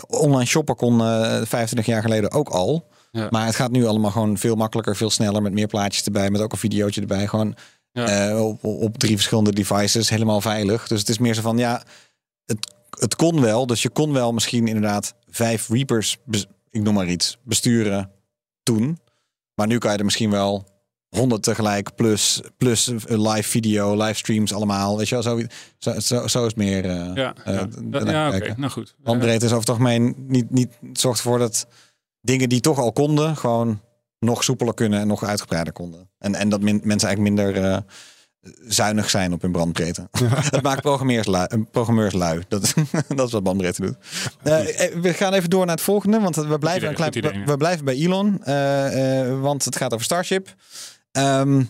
[0.08, 2.88] online shoppen kon eh 25 jaar geleden ook al.
[3.12, 3.28] Ja.
[3.30, 6.42] Maar het gaat nu allemaal gewoon veel makkelijker, veel sneller, met meer plaatjes erbij, met
[6.42, 7.28] ook een videootje erbij.
[7.28, 7.56] Gewoon
[7.92, 8.08] Ja.
[8.30, 10.88] eh, op, op drie verschillende devices, helemaal veilig.
[10.88, 11.84] Dus het is meer zo van, ja,
[12.46, 13.66] het, het kon wel.
[13.66, 16.18] Dus je kon wel misschien inderdaad vijf Reapers,
[16.70, 18.12] ik noem maar iets, besturen
[18.64, 19.00] toen.
[19.56, 20.66] Maar nu kan je er misschien wel
[21.18, 24.98] honderd tegelijk, plus, plus live video, livestreams allemaal.
[24.98, 25.42] Weet je wel, zo,
[25.78, 26.86] zo, zo, zo is het meer.
[26.86, 27.60] eh, ja, eh,
[27.92, 28.28] ja.
[28.36, 28.96] oké, nou goed.
[29.04, 31.68] Bandbreedte is over het algemeen niet, niet zorgt ervoor dat
[32.22, 33.82] dingen die toch al konden, gewoon
[34.20, 36.10] nog soepeler kunnen en nog uitgebreider konden.
[36.18, 37.78] En, en dat min- mensen eigenlijk minder eh,
[38.68, 40.10] zuinig zijn op hun bandbreedte.
[40.50, 41.48] dat maakt programmeurs lui.
[41.72, 42.42] programmeurs lui.
[42.48, 42.74] Dat,
[43.16, 43.96] dat is wat bandbreedte doet.
[45.02, 47.58] We gaan even door naar het volgende, want we blijven, idee, een klein, idee, we,
[47.58, 48.42] blijven bij Elon,
[49.42, 50.56] want het gaat over Starship.
[51.12, 51.64] Ehm,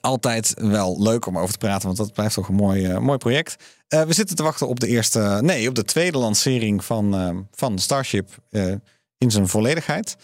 [0.00, 3.18] altijd wel leuk om over te praten, want dat blijft toch een mooi, eh, mooi
[3.18, 3.56] project.
[3.90, 7.36] Eh, we zitten te wachten op de eerste, nee, op de tweede lancering van, eh,
[7.50, 8.72] van Starship eh,
[9.18, 10.16] in zijn volledigheid.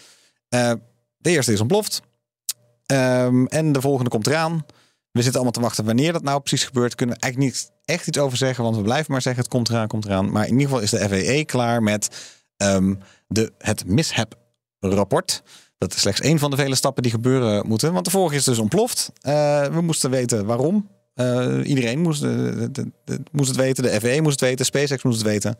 [1.17, 2.01] De eerste is ontploft.
[2.85, 4.65] Ehm, en de volgende komt eraan.
[5.11, 6.95] We zitten allemaal te wachten wanneer dat nou precies gebeurt.
[6.95, 9.69] Kunnen we eigenlijk niet echt iets over zeggen, want we blijven maar zeggen: het komt
[9.69, 10.31] eraan, komt eraan.
[10.31, 12.95] Maar in ieder geval is de FAA klaar met ehm,
[13.27, 15.43] de, het mishap-rapport.
[15.77, 17.93] Dat is slechts één van de vele stappen die gebeuren moeten.
[17.93, 19.11] Want de vorige is dus ontploft.
[19.21, 20.89] Eh, we moesten weten waarom.
[21.13, 22.31] Eh, iedereen moest, eh,
[23.31, 23.83] moest het weten.
[23.83, 24.65] De FAA moest het weten.
[24.65, 25.57] SpaceX moest het weten.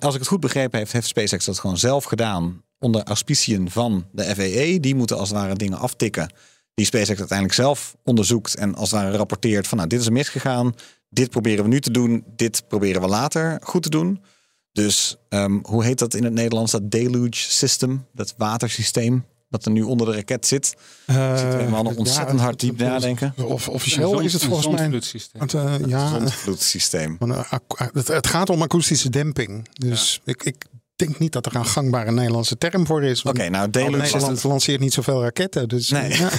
[0.00, 2.62] Als ik het goed begrepen heb, heeft SpaceX dat gewoon zelf gedaan.
[2.78, 4.80] Onder auspiciën van de FAA.
[4.80, 6.32] Die moeten als het ware dingen aftikken.
[6.74, 8.56] Die SpaceX uiteindelijk zelf onderzoekt.
[8.56, 10.74] En als het ware rapporteert van nou dit is misgegaan.
[11.08, 12.24] Dit proberen we nu te doen.
[12.36, 14.20] Dit proberen we later goed te doen.
[14.74, 16.72] Dus ehm, hoe heet dat in het Nederlands?
[16.72, 18.06] Dat deluge system.
[18.12, 19.24] Dat watersysteem.
[19.48, 20.74] Dat er nu onder de raket zit.
[21.06, 23.34] Eh, Zitten we ontzettend hard diep nadenken.
[23.44, 25.00] Of, officieel is het volgens mij...
[26.10, 27.16] Zondvloedsysteem.
[27.18, 29.68] van, eh, ac- het, het gaat om akoestische demping.
[29.72, 30.64] Dus ik, ik
[30.96, 33.22] denk niet dat er een gangbare Nederlandse term voor is.
[33.22, 34.50] Oké, nou deluge Nederland system.
[34.50, 35.68] lanceert niet zoveel raketten.
[35.68, 36.18] Dus, Nee.
[36.18, 36.30] ja.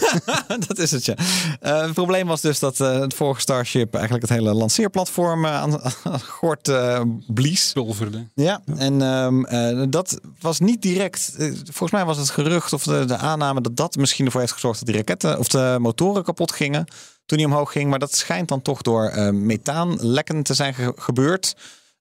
[0.67, 1.15] dat is het, ja.
[1.59, 5.53] Eh, het probleem was dus dat eh, het vorige Starship eigenlijk het hele lanceerplatform eh,
[5.61, 7.71] aan, aan gort eh, blies.
[7.73, 8.27] Pulverde.
[8.33, 11.33] Ja, en ehm, eh, dat was niet direct.
[11.63, 14.77] volgens mij was het gerucht of de, de aanname dat dat misschien ervoor heeft gezorgd
[14.79, 16.85] dat die raketten of de motoren kapot gingen
[17.25, 17.89] toen die omhoog ging.
[17.89, 21.55] Maar dat schijnt dan toch door eh, methaanlekken te zijn ge- gebeurd.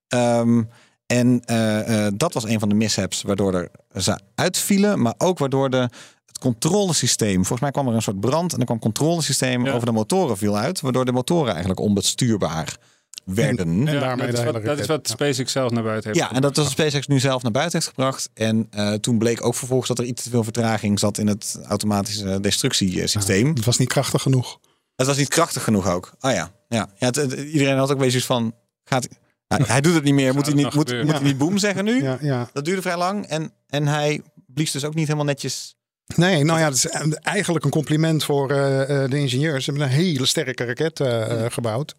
[0.09, 0.63] Ehm,
[1.07, 3.71] en eh, eh, dat was een van de mishaps waardoor er
[4.03, 5.89] ze uitvielen, maar ook waardoor de,
[6.27, 9.73] het controlesysteem, volgens mij kwam er een soort brand en er kwam een controlesysteem Ja.
[9.73, 12.77] over de motoren viel uit, waardoor de motoren eigenlijk onbestuurbaar
[13.25, 13.89] werden.
[13.89, 16.23] En daarmee dat, is wat, dat is wat SpaceX zelf naar buiten heeft.
[16.25, 18.31] Ja, en dat was SpaceX nu zelf naar buiten heeft gebracht.
[18.35, 21.59] En eh, toen bleek ook vervolgens dat er iets te veel vertraging zat in het
[21.69, 23.49] automatische destructiesysteem.
[23.49, 24.59] Het was niet krachtig genoeg.
[24.97, 26.13] Het was niet krachtig genoeg ook.
[26.21, 26.89] Oh ja, ja.
[26.99, 29.09] ja het- het- iedereen had ook bezig van, gaat,
[29.47, 30.35] hij, hij doet het niet meer.
[30.35, 32.03] Moet hij niet, moet, moet hij niet boem zeggen nu?
[32.03, 32.49] Ja, ja.
[32.53, 33.27] Dat duurde vrij lang.
[33.27, 35.77] En, en hij blies dus ook niet helemaal netjes.
[36.17, 36.87] Nee, nou ja, het is
[37.21, 39.65] eigenlijk een compliment voor eh, eh, de ingenieurs.
[39.65, 41.95] Ze hebben een hele sterke raket eh, gebouwd.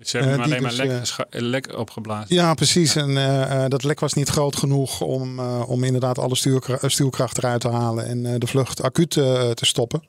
[0.00, 2.34] Ze hebben Eh, hem die alleen maar dus, lek, eh, gescha- lek opgeblazen.
[2.34, 2.96] Ja, precies.
[2.96, 6.78] En eh, eh, dat lek was niet groot genoeg om, eh, om inderdaad alle stuurkra-
[6.80, 10.02] eh, stuwkracht eruit te halen en eh, de vlucht acuut eh, te stoppen.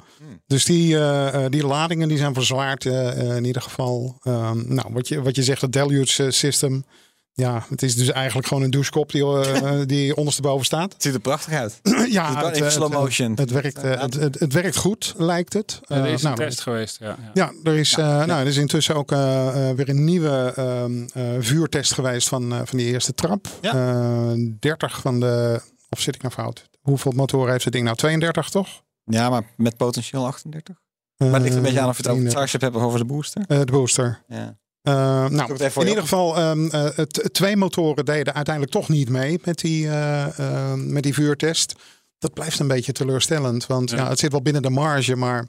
[0.48, 4.18] Dus die, eh, eh, die ladingen die zijn verzwaard eh, eh, in ieder geval.
[4.24, 6.84] Ehm, nou, wat je, wat je zegt, het deluge eh, system.
[7.34, 10.94] Ja, het is dus eigenlijk gewoon een douchekop die, eh, die ondersteboven staat.
[10.94, 11.80] Het ziet er prachtig uit.
[12.12, 13.34] ja, even eh, slow motion.
[13.36, 15.80] Het, werkt, eh, het, het, het werkt goed, lijkt het.
[15.82, 16.98] Ja, er Eh, is nou, een test geweest.
[17.00, 17.32] Ja, ja.
[17.34, 21.08] ja, er is, eh, nou, er is intussen ook eh, eh, weer een nieuwe ehm,
[21.14, 23.48] eh, vuurtest geweest van, eh, van die eerste trap.
[23.62, 23.74] Ja.
[23.74, 26.70] Eh, 30 van de, of zit ik nou fout?
[26.82, 27.98] Hoeveel motoren heeft het ding nou?
[27.98, 28.82] 32 toch?
[29.04, 30.76] Ja, maar met potentieel 38.
[31.18, 33.06] Maar het ligt een beetje aan of je het over het hebt of over de
[33.06, 33.44] booster.
[33.48, 34.24] Eh, de booster.
[34.28, 34.58] Ja.
[34.82, 39.60] Eh, nou, in ieder geval, ehm, het, twee motoren deden uiteindelijk toch niet mee met
[39.60, 41.76] die, eh, eh, met die vuurtest.
[42.18, 43.98] Dat blijft een beetje teleurstellend, want ja.
[43.98, 44.10] Ja.
[44.10, 45.46] het zit wel binnen de marge, maar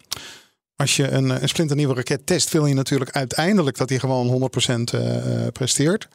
[0.77, 4.95] als je een, een splinternieuwe raket test, wil je natuurlijk uiteindelijk dat die gewoon 100%
[4.95, 6.09] eh, eh, presteert.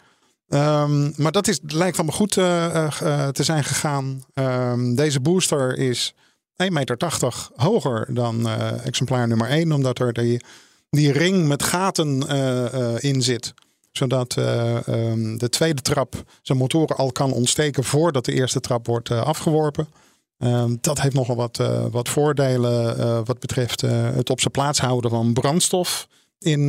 [0.48, 4.24] Ehm, maar dat is, lijkt goed eh, eh, eh, te zijn gegaan.
[4.34, 6.14] Ehm, deze booster is
[6.56, 6.98] 1,80 meter
[7.56, 8.50] hoger dan
[8.84, 10.42] exemplaar nummer 1, omdat er die,
[10.90, 13.54] die ring met gaten eh, eh, in zit.
[13.92, 18.88] Zodat eh, ehm, de tweede trap zijn motoren al kan ontsteken voordat de eerste trap
[18.88, 19.88] wordt afgeworpen.
[20.38, 21.58] Ehm, dat heeft nogal wat,
[21.92, 26.08] wat voordelen wat betreft het op zijn plaats houden van brandstof
[26.40, 26.60] in,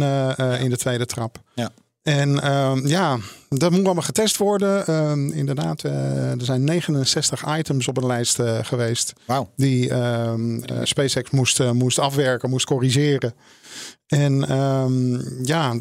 [0.60, 1.38] in de tweede trap.
[1.54, 1.70] Ja.
[2.06, 4.86] En ehm, ja, dat moet allemaal getest worden.
[4.86, 9.12] Ehm, inderdaad, eh, er zijn 69 items op een lijst eh, geweest
[9.56, 13.34] die ehm, eh, SpaceX moest, moest afwerken, moest corrigeren.
[14.06, 15.74] En ehm, ja,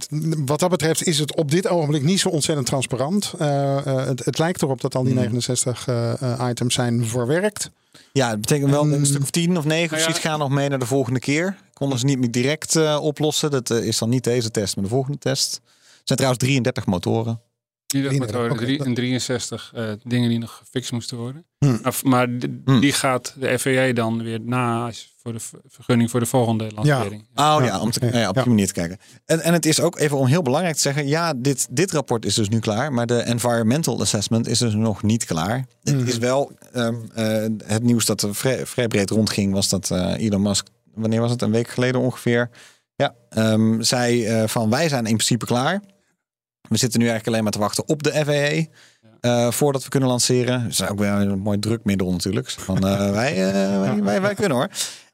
[0.46, 3.34] wat dat betreft is het op dit ogenblik niet zo ontzettend transparant.
[3.40, 5.22] Eh, eh, het, het lijkt erop dat al die Hmm.
[5.22, 7.70] 69 eh, eh, items zijn verwerkt.
[8.12, 10.20] Ja, het betekent wel En- een stuk of tien of negen of Nou ja.
[10.30, 11.56] gaan nog mee naar de volgende keer.
[11.74, 13.52] Konden ze niet meer direct eh, oplossen.
[13.52, 15.62] Dat is dan niet deze test, maar de volgende test.
[16.06, 17.41] Er zijn trouwens 33 motoren.
[17.86, 21.46] Die dacht met Oké, drie- dat- en 63 eh, dingen die nog gefixt moesten worden.
[21.58, 21.80] Hmm.
[22.04, 22.28] Maar,
[22.65, 22.80] Hmm.
[22.80, 27.22] die gaat de FAA dan weer na als- voor de vergunning voor de volgende lancering.
[27.22, 28.41] Oh ja, Ja, om te, ja, op ja.
[28.41, 28.98] die manier te kijken.
[29.26, 31.08] En, en het is ook even om heel belangrijk te zeggen.
[31.08, 32.94] Ja, dit, dit rapport is dus nu klaar.
[32.94, 35.65] Maar de environmental assessment is dus nog niet klaar.
[35.84, 35.98] Mhm.
[35.98, 39.54] Het is wel ehm, eh, het nieuws dat er vrij, vrij breed rondging.
[39.54, 41.41] Was dat eh, Elon Musk, wanneer was het?
[41.41, 42.50] Een week geleden ongeveer.
[42.96, 45.82] Ja, ehm, zei eh, van wij zijn in principe klaar.
[46.69, 48.80] We zitten nu eigenlijk alleen maar te wachten op de FAA.
[49.21, 50.62] eh, voordat we kunnen lanceren.
[50.63, 52.49] Dat is ook wel een mooi drukmiddel natuurlijk.
[52.49, 54.69] Van, eh, wij, eh, wij, wij, wij kunnen hoor.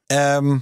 [0.05, 0.57] Ehm,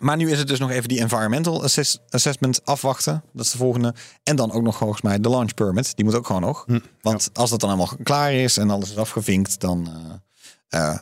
[0.00, 3.22] maar nu is het dus nog even die environmental assess- assessment afwachten.
[3.32, 3.94] Dat is de volgende.
[4.22, 5.96] En dan ook nog volgens mij de launch permit.
[5.96, 6.64] Die moet ook gewoon nog.
[6.66, 9.88] Hm, Want als dat dan allemaal klaar is en alles is afgevinkt, dan,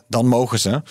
[0.09, 0.83] dan mogen ze.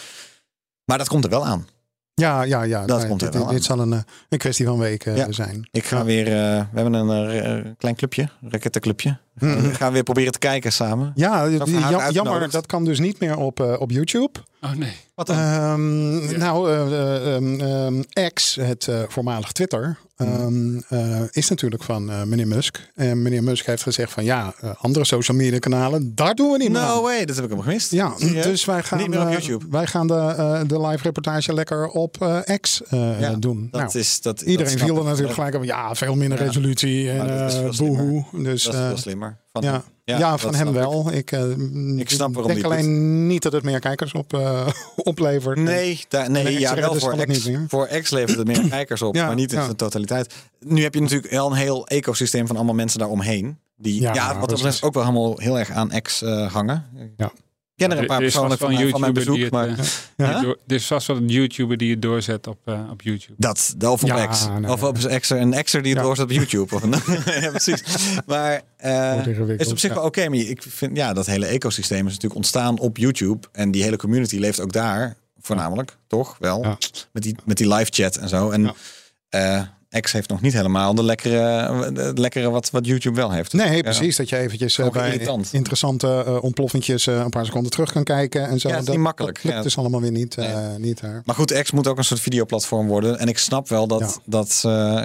[0.86, 1.68] Maar dat komt er wel aan.
[2.16, 2.86] Ja, ja, ja.
[2.86, 4.00] Dat Nee, komt er dit, wel dit zal een, eh,
[4.30, 5.32] een kwestie van weken Ja.
[5.32, 5.68] zijn.
[5.72, 6.04] Ik ga Ja.
[6.06, 6.34] weer, eh,
[6.72, 7.30] we hebben een
[7.66, 9.18] eh, klein clubje, rakettenclubje.
[9.40, 11.12] We gaan weer proberen te kijken samen.
[11.16, 14.40] Ja, jam- jammer, dat kan dus niet meer op, eh, op YouTube.
[14.62, 14.96] Oh nee.
[15.16, 21.50] Wat Ehm, Nou, eh, eh, ehm, ehm, X, het eh, voormalig Twitter, ehm, eh, is
[21.50, 22.90] natuurlijk van eh, meneer Musk.
[22.96, 26.72] En meneer Musk heeft gezegd van ja, andere social media kanalen, daar doen we niet
[26.72, 26.88] meer aan.
[26.96, 27.92] No way, dat heb ik hem gemist.
[27.92, 28.46] Ja, Serieus?
[28.46, 29.66] dus wij gaan, Niet meer op YouTube.
[29.70, 33.68] wij gaan de, eh, de live reportage lekker op eh, X eh, Ja, doen.
[33.72, 35.64] Dat Nou, is, dat, iedereen dat viel er natuurlijk gelijk op.
[35.64, 36.46] Ja, veel minder Ja.
[36.46, 37.76] resolutie en eh, slimmer.
[38.06, 38.44] boehoe.
[38.44, 38.98] Dus Dat is eh, veel
[39.52, 40.80] Van, ja, ja, van hem snap ik.
[40.80, 41.12] wel.
[41.14, 45.58] Ik, eh, Ik snap waarom denk alleen niet dat het meer kijkers op, eh, oplevert.
[45.58, 47.66] Nee, daar, nee de ja, wel redders voor kan het X, niet meer.
[47.68, 50.34] voor X levert het meer kijkers op, Ja, maar niet in zijn totaliteit.
[50.60, 53.58] Nu heb je natuurlijk wel een heel ecosysteem van allemaal mensen daaromheen.
[53.76, 56.86] Die Ja, wat betreft ook wel helemaal heel erg aan X eh, hangen.
[57.18, 57.32] Ja.
[57.76, 59.80] Ik ken er een paar Er persoonlijk van, mijn- van mijn bezoek, die maar het,
[60.18, 60.42] eh, Ja?
[60.42, 63.34] door- Er is vast wel een YouTuber die het doorzet op, eh, op YouTube.
[63.38, 64.48] dat, of op Ja, X.
[64.60, 66.06] nee, of op een Xer, een Xer die het Ja.
[66.08, 66.80] doorzet op YouTube.
[67.42, 67.84] Ja, precies.
[68.26, 69.96] Maar eh, ingewikkeld, is op zich ja.
[69.96, 70.30] wel oké.
[70.30, 73.48] maar ik vind, ja, dat hele ecosysteem is natuurlijk ontstaan op YouTube.
[73.52, 76.36] En die hele community leeft ook daar, voornamelijk, toch?
[76.40, 76.78] Wel, Ja.
[77.12, 78.50] met, die, met die live chat en zo.
[78.50, 78.74] En
[79.30, 79.62] eh,
[80.00, 83.54] X heeft nog niet helemaal de lekkere, de lekkere wat, wat YouTube wel heeft.
[83.54, 84.16] Nee, precies.
[84.16, 85.50] Dat je eventjes eh, bij irritant.
[85.54, 88.48] interessante ontploffingjes eh, een paar seconden terug kan kijken.
[88.48, 88.68] En zo.
[88.68, 89.42] Ja, het is dat, niet makkelijk.
[89.44, 90.38] Dat lukt dus allemaal weer niet,
[90.78, 91.22] niet daar.
[91.26, 93.20] Maar goed, X moet ook een soort videoplatform worden.
[93.20, 94.10] En ik snap wel dat, Ja.
[94.26, 94.60] dat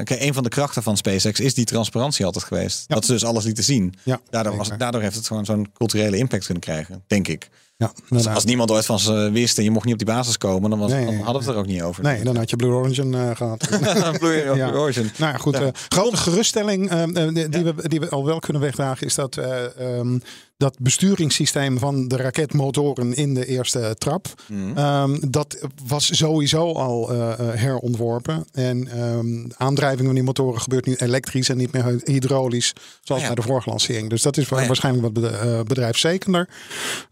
[0.05, 2.85] kijk, een van de krachten van SpaceX is die transparantie altijd geweest.
[2.89, 2.95] Ja.
[2.95, 3.95] Dat ze dus alles lieten zien.
[4.03, 7.49] Ja, Daardoor, was, daardoor heeft het gewoon zo'n culturele impact kunnen krijgen, denk ik.
[7.79, 7.93] Ja,
[8.35, 10.79] Als, niemand ooit van ze wist en je mocht niet op die basis komen, dan,
[10.79, 12.03] was, Nee, dan nee, hadden we het er ook niet over.
[12.03, 13.69] Nee, dan had je Blue Origin eh, gehad.
[14.19, 14.69] Blue, Ja.
[14.69, 15.11] Blue Origin.
[15.17, 15.55] Nou ja, goed.
[15.55, 15.61] Ja.
[15.61, 19.37] eh, grote geruststelling eh, die, die we, die we al wel kunnen wegdragen is dat
[19.37, 20.19] eh, ehm,
[20.59, 24.27] dat besturingssysteem van de raketmotoren in de eerste trap.
[24.49, 24.77] Mhm.
[24.79, 28.45] ehm, dat was sowieso al eh, eh, herontworpen.
[28.53, 32.73] En ehm, aandrijving van die motoren gebeurt nu elektrisch en niet meer hy- hydraulisch.
[33.03, 33.27] Zoals ja.
[33.29, 34.11] bij de vorige lancering.
[34.11, 34.67] Dus dat is Oh ja.
[34.67, 36.49] waarschijnlijk wat eh, bedrijfszekerder.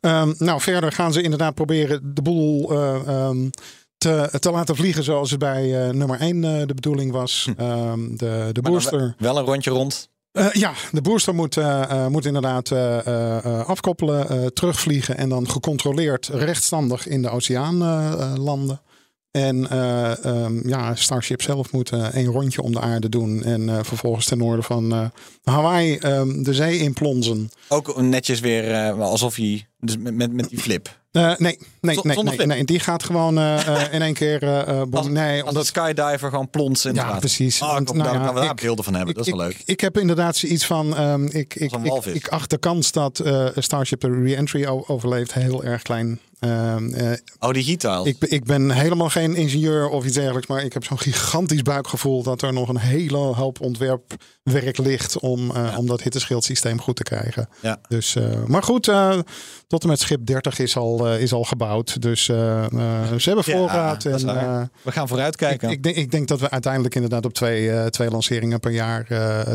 [0.00, 2.66] Ehm, nou, verder gaan ze inderdaad proberen de boel
[3.98, 7.48] te, te laten vliegen zoals het bij nummer 1 de bedoeling was.
[7.56, 8.98] Ehm, de de booster.
[8.98, 10.08] wel- Wel een rondje rond.
[10.36, 12.72] Eh, ja, de booster moet, eh, eh, moet inderdaad
[13.66, 17.76] afkoppelen, terugvliegen en dan gecontroleerd rechtstandig in de oceaan
[18.38, 18.80] landen.
[19.30, 23.42] En eh, ehm, ja, Starship zelf moet een rondje om de aarde doen.
[23.42, 25.10] En vervolgens ten noorden van
[25.42, 27.50] Hawaii ehm, de zee inplonzen.
[27.68, 30.98] Ook netjes weer alsof hij, dus met, met die flip.
[31.16, 34.38] Eh, nee, nee, nee, nee, die gaat gewoon eh, eh, in één keer.
[34.66, 35.66] bom- Als, nee, als omdat.
[35.66, 37.62] skydiver gewoon plons in Ja, precies.
[37.62, 39.14] Oh, Want, nou dat ja, we daar ik- beelden van hebben.
[39.14, 39.54] dat is wel leuk.
[39.56, 40.96] Ik, ik heb inderdaad zoiets van.
[40.96, 41.72] ehm, ik, ik,
[42.12, 43.22] ik, acht de kans dat
[43.56, 46.20] Starship de re-entry overleeft heel erg klein.
[46.38, 48.06] Ehm, eh, Oh, tiles.
[48.06, 50.46] ik, ik ben helemaal geen ingenieur of iets dergelijks.
[50.46, 55.18] Maar ik heb zo'n gigantisch buikgevoel dat er nog een hele hoop ontwerpwerk ligt.
[55.18, 57.48] om, eh, om dat hitteschildsysteem goed te krijgen.
[57.62, 57.78] Ja.
[57.88, 58.82] Dus, eh, maar goed,
[59.66, 62.02] tot en met schip 30 is al, is al gebouwd.
[62.02, 62.32] Dus ze
[63.18, 64.04] hebben voorraad.
[64.04, 65.70] en, we gaan vooruit ik, kijken.
[65.70, 69.06] ik, denk, ik denk dat we uiteindelijk inderdaad op twee, twee lanceringen per jaar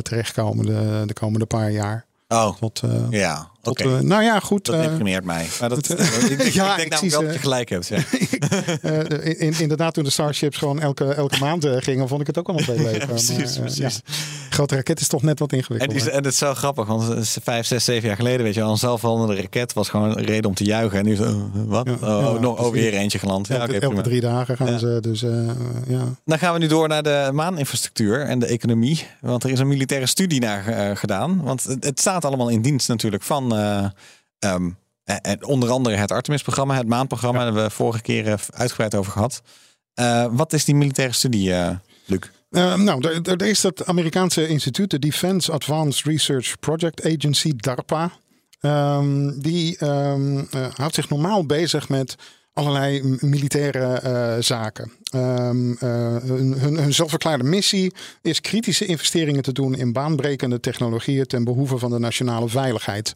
[0.02, 2.06] terechtkomen de, de komende paar jaar.
[2.28, 3.51] oh, Tot, ja.
[3.64, 3.84] Oké.
[3.84, 4.66] tot, eh, nou ja, goed.
[4.66, 5.48] Dat eh, deprimeert mij.
[5.60, 7.40] Maar dat, het, ik, ik, ik ja, denk ik namelijk zie wel ze- dat je
[7.42, 7.88] gelijk hebt.
[7.88, 7.98] Ja.
[8.82, 12.38] eh, in, inderdaad, toen de Starships gewoon elke, elke maand eh, gingen, vond ik het
[12.38, 13.08] ook allemaal veel leuker.
[13.08, 14.02] precies, Maar, eh, precies.
[14.50, 16.02] Grote raket is toch net wat En, ingewikkelder.
[16.04, 18.72] die, en het is zo grappig, want vijf, zes, zeven jaar geleden, weet je wel,
[18.72, 21.00] een zelfveranderende raket was gewoon een reden om te juichen.
[21.00, 21.36] En nu oh,
[21.68, 21.90] wat?
[21.90, 22.90] Oh, ja, nog, oh, precies.
[22.90, 23.48] weer eentje geland.
[23.48, 24.98] Ja, elke, oké, elke drie dagen gaan ze.
[25.02, 25.32] Dus eh,
[25.88, 26.04] ja.
[26.26, 29.08] Dan gaan we nu door naar de maaninfrastructuur en de economie.
[29.22, 31.42] Want er is een militaire studie naar eh, gedaan.
[31.44, 33.90] Want het, het staat allemaal in dienst natuurlijk van eh,
[34.40, 34.70] ehm,
[35.04, 37.38] eh, eh, onder andere het Artemis-programma, het maanprogramma.
[37.38, 39.42] Daar hebben we vorige keer uitgebreid over gehad.
[39.94, 41.54] Eh, wat is die militaire studie,
[42.06, 42.20] Luc?
[42.50, 48.12] Nou, er, is dat Amerikaanse instituut, de Defense Advanced Research Project Agency, DARPA.
[48.62, 52.16] Ehm, die ehm, eh, houdt zich normaal bezig met
[52.54, 54.92] allerlei militaire eh, zaken.
[55.12, 61.26] Ehm, eh, hun, hun, hun zelfverklaarde missie is kritische investeringen te doen in baanbrekende technologieën
[61.26, 63.16] ten behoeve van de nationale veiligheid.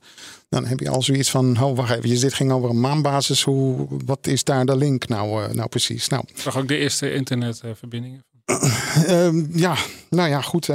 [0.49, 3.43] Dan heb je al zoiets van, oh wacht even, dit ging over een maanbasis.
[3.43, 6.07] Hoe, wat is daar de link nou, eh, nou precies?
[6.07, 8.23] Nou, Toch ook de eerste internetverbindingen.
[9.07, 9.75] Ehm, ja,
[10.09, 10.67] nou ja, goed.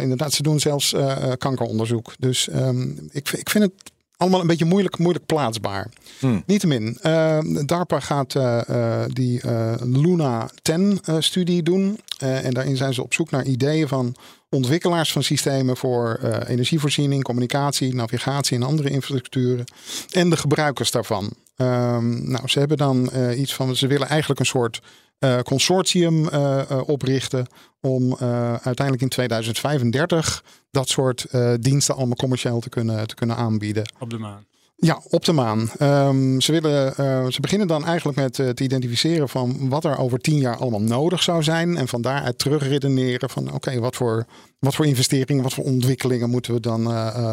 [0.00, 0.94] inderdaad, ze doen zelfs
[1.38, 2.14] kankeronderzoek.
[2.18, 5.88] Dus ehm, ik, ik vind het allemaal een beetje moeilijk, moeilijk plaatsbaar.
[6.18, 6.42] Hmm.
[6.46, 9.40] Niettemin, eh, DARPA gaat eh, eh, die
[9.82, 12.00] Luna 10-studie doen.
[12.18, 14.14] En daarin zijn ze op zoek naar ideeën van
[14.50, 19.64] ontwikkelaars van systemen voor energievoorziening, communicatie, navigatie en andere infrastructuren.
[20.10, 21.32] En de gebruikers daarvan.
[21.56, 24.80] Ehm, nou, ze hebben dan iets van, ze willen eigenlijk een soort
[25.18, 27.46] eh, consortium eh, eh, oprichten
[27.80, 28.16] om
[28.62, 31.26] uiteindelijk in 2035 dat soort
[31.60, 33.92] diensten allemaal commercieel te kunnen, te kunnen aanbieden.
[33.98, 34.46] Op de maan.
[34.76, 35.70] Ja, op de maan.
[35.78, 36.92] Ehm, ze, willen,
[37.32, 41.22] ze beginnen dan eigenlijk met het identificeren van wat er over tien jaar allemaal nodig
[41.22, 41.76] zou zijn.
[41.76, 44.24] En van daaruit terugredeneren van oké, wat, voor,
[44.58, 46.86] wat voor investeringen, wat voor ontwikkelingen moeten we dan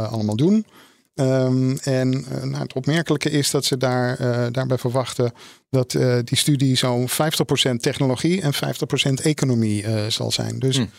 [0.09, 0.65] allemaal doen.
[1.15, 5.33] Ehm, en eh, nou, het opmerkelijke is dat ze daar, eh, daarbij verwachten
[5.69, 10.59] dat eh, die studie zo'n 50% technologie en 50% economie eh, zal zijn.
[10.59, 10.89] Dus Hmm.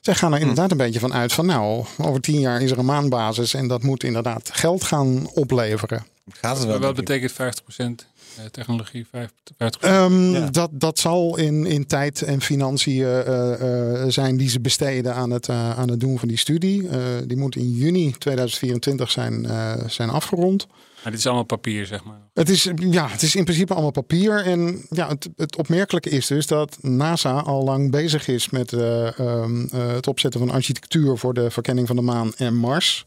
[0.00, 2.78] zij gaan er inderdaad een beetje van uit van nou, over tien jaar is er
[2.78, 6.06] een maanbasis en dat moet inderdaad geld gaan opleveren.
[6.30, 6.78] Gaat het wel?
[6.78, 8.15] Wat betekent 50% eh,
[8.50, 9.80] technologie, 50%?
[9.80, 10.50] Ehm, Ja.
[10.50, 15.30] dat, dat zal in, in tijd en financiën eh, eh, zijn die ze besteden aan
[15.30, 16.88] het, eh, aan het doen van die studie.
[16.88, 20.66] Eh, die moet in juni 2024 zijn, eh, zijn afgerond.
[21.02, 22.18] Maar dit is allemaal papier, zeg maar.
[22.34, 24.44] Het is, ja, het is in principe allemaal papier.
[24.44, 29.18] En ja, het, het opmerkelijke is dus dat NASA al lang bezig is met eh,
[29.18, 33.06] ehm, eh, het opzetten van architectuur voor de verkenning van de maan en Mars.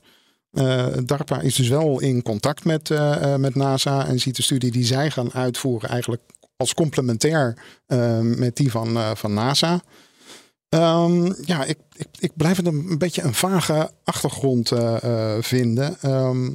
[0.52, 4.42] Eh, DARPA is dus wel in contact met, eh, eh, met NASA en ziet de
[4.42, 6.22] studie die zij gaan uitvoeren eigenlijk
[6.58, 7.58] als complementair
[8.22, 9.82] met die van, van NASA.
[10.70, 14.72] Ehm, ja, ik, ik, ik blijf het een, beetje een vage achtergrond
[15.40, 15.98] vinden.
[16.02, 16.50] Ehm,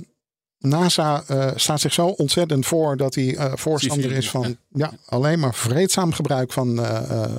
[0.58, 1.24] NASA
[1.56, 6.52] staat zich zo ontzettend voor dat hij voorstander is van ja, alleen maar vreedzaam gebruik
[6.52, 6.86] van,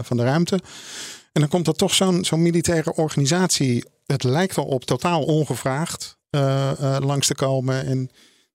[0.02, 0.60] van de ruimte.
[1.32, 6.18] En dan komt er toch zo'n zo'n militaire organisatie, het lijkt wel op totaal ongevraagd,
[7.00, 7.86] langs te komen.
[7.86, 8.10] En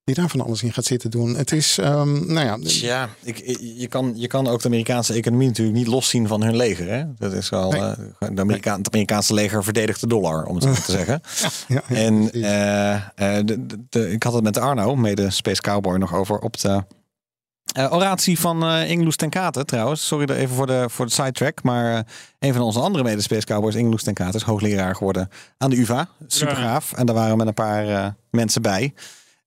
[0.04, 1.36] die daar van alles in gaat zitten doen.
[1.36, 3.36] Het is, ehm, nou ja, Ja, ik,
[3.76, 6.88] je, kan, je kan ook de Amerikaanse economie natuurlijk niet loszien van hun leger.
[6.88, 7.04] Hè?
[7.18, 7.80] Dat is wel, Nee.
[7.80, 11.20] eh, de Amerika het Amerikaanse leger verdedigt de dollar, om het zo te zeggen.
[11.68, 12.42] ja, ja, En precies.
[12.46, 13.02] eh, eh,
[13.46, 16.82] de, de, de- ik had het met Arno, mede Space Cowboy, nog over op de
[17.72, 20.06] eh, oratie van eh Ingeloes ten Kate trouwens.
[20.06, 21.62] Sorry even voor de, voor de sidetrack.
[21.62, 22.00] Maar eh,
[22.38, 25.76] een van onze andere mede Space Cowboys, Ingeloes ten Kate, is hoogleraar geworden aan de
[25.76, 26.08] UvA.
[26.26, 26.62] Super Ja.
[26.62, 26.92] gaaf.
[26.92, 28.94] En daar waren we met een paar mensen bij.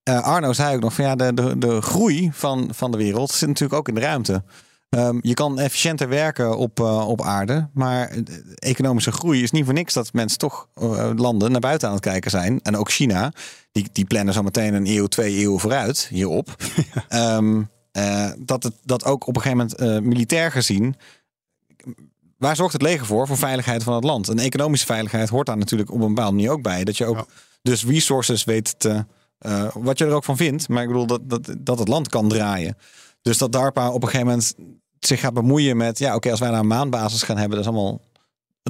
[0.04, 3.48] Arno zei ook nog van ja, de, de, de groei van, van de wereld zit
[3.48, 4.44] natuurlijk ook in de ruimte.
[4.90, 8.12] Ehm, je kan efficiënter werken op, op aarde, maar
[8.56, 10.68] economische groei is niet voor niks dat mensen toch
[11.16, 12.60] landen naar buiten aan het kijken zijn.
[12.62, 13.32] En ook China,
[13.72, 16.56] die, die plannen zo meteen een eeuw, twee eeuwen vooruit hierop.
[17.08, 17.62] Ehm,
[17.94, 20.96] eh, dat, het, dat ook op een gegeven moment eh, militair gezien.
[22.38, 23.28] Waar zorgt het leger voor?
[23.28, 24.30] Voor veiligheid van het land.
[24.30, 26.84] En economische veiligheid hoort daar natuurlijk op een bepaalde manier ook bij.
[26.84, 27.26] Dat je ook Ja.
[27.62, 29.06] dus resources weet te.
[29.38, 30.68] eh, wat je er ook van vindt.
[30.70, 32.78] Maar ik bedoel dat, dat, dat het land kan draaien.
[33.22, 34.54] Dus dat DARPA op een gegeven moment
[35.00, 36.00] zich gaat bemoeien met.
[36.00, 38.02] Ja, oké, als wij naar een maanbasis gaan hebben, dat is allemaal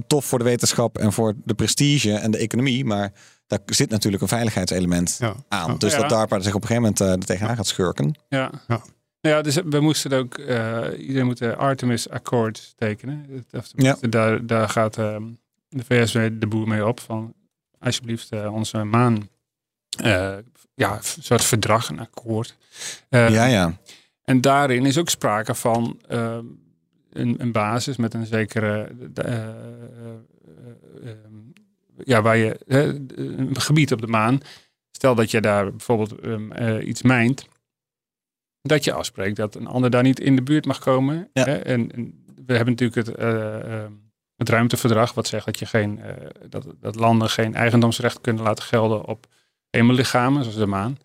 [0.08, 2.86] tof voor de wetenschap en voor de prestige en de economie.
[2.86, 3.12] Maar
[3.48, 5.36] daar zit natuurlijk een veiligheidselement Ja.
[5.48, 5.72] aan.
[5.72, 5.78] Ja.
[5.78, 6.00] Dus Ja.
[6.00, 8.16] dat DARPA zich op een gegeven moment eh, er tegenaan gaat schurken.
[8.30, 8.52] Ja.
[8.68, 8.82] Ja.
[9.24, 13.46] Nou ja, dus we moesten ook, eh, iedereen moet de Artemis Accord tekenen.
[14.00, 15.24] Daar, daar gaat ehm,
[15.70, 17.34] de VS de boer mee op van
[17.80, 19.30] alsjeblieft eh, onze maan,
[19.98, 20.38] eh,
[20.76, 22.58] ja, een soort verdrag, een akkoord.
[23.10, 23.78] Ja, ja.
[24.24, 26.46] En daarin is ook sprake van ehm,
[27.14, 29.50] een, een basis met een zekere, eh, eh, eh,
[31.04, 31.36] ehm,
[32.04, 32.60] ja, waar je,
[33.16, 34.40] een gebied op de maan.
[34.92, 36.16] Stel dat je daar bijvoorbeeld
[36.84, 37.48] iets mijnt,
[38.68, 41.30] dat je afspreekt dat een ander daar niet in de buurt mag komen.
[41.34, 41.44] Ja.
[41.46, 41.56] Hè?
[41.58, 43.92] En, en we hebben natuurlijk het, eh, ehm,
[44.38, 46.14] het ruimteverdrag, wat zegt dat, je geen, eh,
[46.50, 49.26] dat, dat landen geen eigendomsrecht kunnen laten gelden op
[49.70, 50.98] hemellichamen, zoals de maan.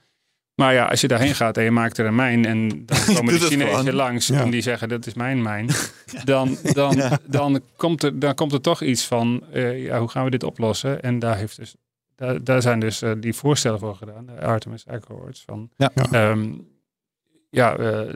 [0.55, 3.33] Maar ja, als je daarheen gaat en je maakt er een mijn en dan komen
[3.35, 4.41] de Chinezen langs Ja.
[4.41, 5.69] en die zeggen dat is mijn mijn,
[6.25, 7.19] dan, dan, Ja.
[7.27, 10.43] dan, komt er, dan komt er toch iets van, eh, ja, hoe gaan we dit
[10.43, 11.03] oplossen?
[11.03, 11.75] En daar, heeft dus,
[12.15, 15.43] daar, daar zijn dus eh, die voorstellen voor gedaan, de Artemis Accords.
[15.47, 15.91] Van, Ja.
[17.51, 17.77] Ja.
[17.77, 18.15] ehm, eh,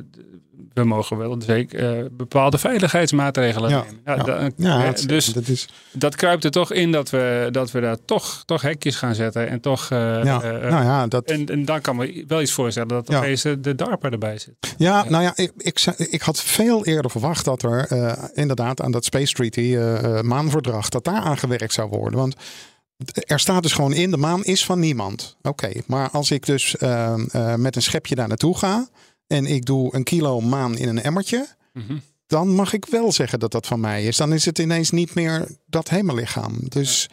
[0.73, 3.83] we mogen wel zeker eh, bepaalde veiligheidsmaatregelen Ja.
[3.83, 4.01] nemen.
[4.05, 4.23] Ja, Ja.
[4.23, 7.71] da- Ja, eh, het- dus dat is, dat kruipt er toch in dat we, dat
[7.71, 9.49] we daar toch, toch hekjes gaan zetten.
[9.49, 9.89] En toch.
[9.91, 14.39] nou dat, en, en dan kan me wel iets voorstellen dat opeens de DARPA erbij
[14.39, 14.55] zit.
[14.77, 15.53] Ja, nou ja, ik,
[16.11, 17.89] ik, had veel eerder verwacht dat er
[18.35, 19.77] inderdaad aan dat Space Treaty,
[20.23, 22.19] maanverdrag, dat daar aan gewerkt zou worden.
[22.19, 22.35] Want
[23.27, 25.37] er staat dus gewoon in, de maan is van niemand.
[25.43, 28.89] Oké, maar als ik dus eh, eh, met een schepje daar naartoe ga
[29.33, 31.97] en ik doe een kilo maan in een emmertje, Mhm.
[32.27, 34.17] dan mag ik wel zeggen dat dat van mij is.
[34.17, 36.59] Dan is het ineens niet meer dat hemellichaam.
[36.69, 37.09] Dus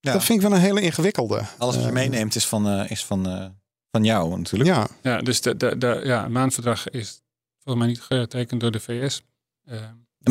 [0.00, 0.12] Ja.
[0.12, 1.42] dat vind ik wel een hele ingewikkelde.
[1.58, 3.46] Alles wat je Eh, meeneemt is van, eh, is van, eh,
[3.90, 4.70] Van jou natuurlijk.
[4.70, 7.20] Ja, Ja, dus de, de, de, ja, het maanverdrag is
[7.62, 9.22] volgens mij niet getekend door de VS.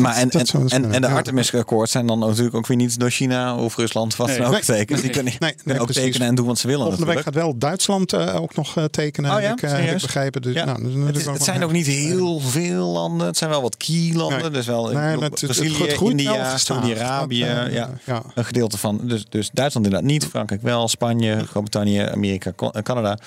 [0.00, 1.08] Maar en, dat en, dus en, de.
[1.08, 4.36] Artemis-akkoord zijn dan natuurlijk ook weer niet door China of Rusland wat Nee.
[4.36, 5.00] dan ook Nee, getekend.
[5.00, 6.02] Die kunnen, nee, kunnen nee, ook precies.
[6.04, 8.84] tekenen en doen wat ze willen Volgende week gaat wel Duitsland eh, ook nog eh,
[8.84, 9.52] tekenen, Oh heb, ja?
[9.52, 10.42] ik, heb ik begrepen.
[10.42, 10.64] Dus, Ja.
[10.64, 13.26] nou, Het, is- het zijn ook niet heel veel landen.
[13.26, 14.40] Het zijn wel wat key-landen.
[14.40, 14.50] Nee.
[14.50, 16.56] Dus wel Brazilië, India.
[16.58, 17.44] Saudi-Arabië.
[17.70, 17.90] Ja,
[18.34, 19.00] een gedeelte van.
[19.02, 20.24] Dus, dus Duitsland inderdaad niet.
[20.26, 20.88] Frankrijk wel.
[20.88, 23.18] Spanje, Groot-Brittannië, Amerika, Canada.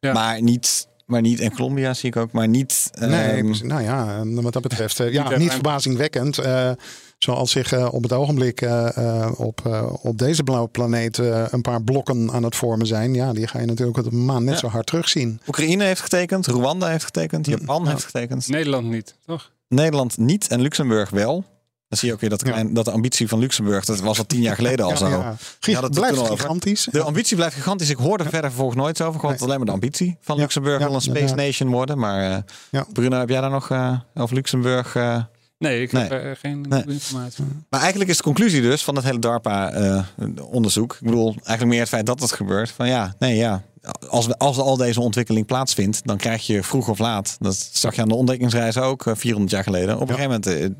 [0.00, 0.88] Maar niet...
[1.10, 2.90] Maar niet, en Colombia zie ik ook, maar niet...
[2.98, 6.38] Nee, ehm, nou ja, wat dat betreft, eh, Niet ja, niet verbazingwekkend.
[6.38, 6.70] eh,
[7.18, 11.44] zoals zich eh, op het ogenblik eh, eh, op, eh, op deze blauwe planeet eh,
[11.50, 13.14] een paar blokken aan het vormen zijn.
[13.14, 14.60] Ja, die ga je natuurlijk op de maan net Ja.
[14.60, 15.40] zo hard terugzien.
[15.48, 17.90] Oekraïne heeft getekend, Rwanda heeft getekend, Japan Ja.
[17.90, 18.48] heeft getekend.
[18.48, 19.50] Nederland niet, toch?
[19.68, 21.44] Nederland niet en Luxemburg wel.
[21.90, 22.64] Dan zie je ook weer dat, Ja.
[22.64, 25.08] dat de ambitie van Luxemburg, dat was al tien jaar geleden al Ja, zo.
[25.08, 25.80] ja.
[25.80, 26.38] Het blijft over.
[26.38, 26.88] gigantisch.
[26.90, 27.90] De ambitie blijft gigantisch.
[27.90, 29.20] Ik hoorde er verder vervolgens nooit over.
[29.20, 29.44] Gewoon Nee.
[29.44, 31.98] alleen maar de ambitie van Ja, Luxemburg ja, wil een space nation worden.
[31.98, 32.86] Maar eh, Ja.
[32.92, 34.96] Bruno, heb jij daar nog eh, over Luxemburg?
[34.96, 35.22] eh?
[35.58, 36.84] Nee, ik heb geen Nee.
[36.86, 37.44] informatie.
[37.70, 40.92] Maar eigenlijk is de conclusie dus van het hele DARPA-onderzoek.
[40.92, 42.70] ik bedoel, eigenlijk meer het feit dat het gebeurt.
[42.70, 43.62] Van ja, nee, ja.
[44.08, 47.36] Als, we, als al deze ontwikkeling plaatsvindt, dan krijg je vroeg of laat.
[47.38, 49.94] Dat zag je aan de ontdekkingsreis ook, eh, 400 jaar geleden.
[50.00, 50.74] Op een gegeven moment,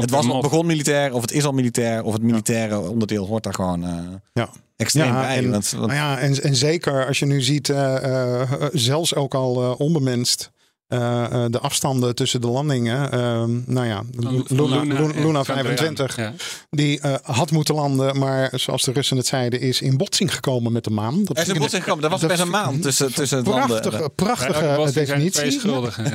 [0.00, 3.42] het was nog begon militair, of het is al militair, of het militaire onderdeel hoort
[3.42, 3.98] daar gewoon eh,
[4.32, 4.48] Ja.
[4.76, 5.36] extreem Ja, bij.
[5.36, 9.14] en- want, want- Nou ja, en, en zeker als je nu ziet, eh, eh, zelfs
[9.14, 10.50] ook al onbemenst,
[10.88, 13.10] eh, eh, de afstanden tussen de landingen.
[13.12, 15.44] eh, nou ja, Luna, Luna, en Luna Chandrayaan.
[15.44, 16.32] 25, Ja.
[16.70, 20.72] die eh, had moeten landen, maar zoals de Russen het zeiden, is in botsing gekomen
[20.72, 21.24] met de maan.
[21.24, 22.04] Dat er is ik botsing gekomen.
[22.04, 23.80] Er was dat best een maand tussen, tussen het landen.
[23.80, 25.60] Prachtige, prachtige Ja, twee definitie.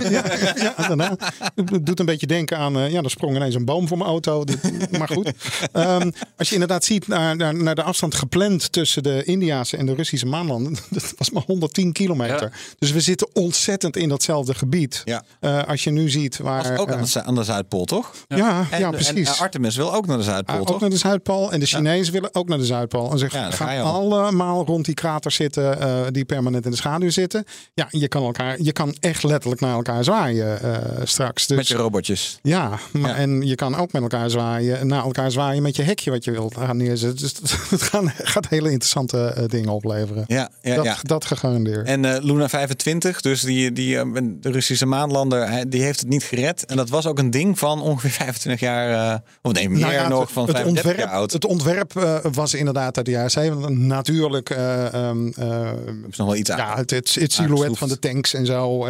[0.10, 0.24] Ja,
[0.56, 1.24] ja, inderdaad.
[1.56, 4.44] Het doet een beetje denken aan, ja, er sprong ineens een boom voor mijn auto.
[4.44, 5.32] Dit- maar goed.
[5.72, 9.86] Ehm, als je inderdaad ziet naar, naar, naar de afstand gepland tussen de Indiase en
[9.86, 10.76] de Russische maanlanden.
[10.90, 12.52] Dat was maar 110 kilometer.
[12.80, 15.02] Dus we zitten ontzettend in datzelfde gebied.
[15.06, 15.24] Ja.
[15.40, 16.70] Eh, als je nu ziet waar...
[16.70, 18.12] was ook aan eh, de, aan de Zuidpool, toch?
[18.28, 19.30] ja, En, ja, en, precies.
[19.36, 20.80] eh, Artemis wil ook naar de Zuidpool, Ah, ook toch?
[20.80, 21.52] naar de Zuidpool.
[21.52, 23.12] En de Chinezen willen ook naar de Zuidpool.
[23.12, 27.44] En ze gaan allemaal rond die kraters zitten eh, die permanent in de schaduw zitten.
[27.74, 31.48] Ja, je kan, elkaar, je kan echt letterlijk naar elkaar zwaaien eh, straks.
[31.48, 32.40] Dus, Met je robotjes.
[32.42, 36.12] Ja, maar, en je kan ook met elkaar zwaaien, naar elkaar zwaaien met je hekje
[36.12, 37.18] wat je wilt gaan neerzetten.
[37.40, 40.24] Dus het gaat, gaat hele interessante eh, dingen opleveren.
[40.28, 40.98] Ja, ja, dat, ja.
[41.02, 41.88] dat gegarandeerd.
[41.88, 44.06] En eh, Luna 25, dus die, die, eh,
[44.54, 46.66] Russische maanlander, die heeft het niet gered.
[46.66, 49.94] En dat was ook een ding van ongeveer 25 jaar, eh, of nee, meer Nou
[49.94, 51.32] ja, nog, het, van het 35 ontwerp, jaar oud.
[51.32, 53.70] het ontwerp eh, was inderdaad uit de jaren 70.
[53.70, 55.72] Natuurlijk, ehm, eh,
[56.10, 56.58] is nog wel iets aan.
[56.58, 58.86] ja, het, het, het silhouet van de tanks en zo,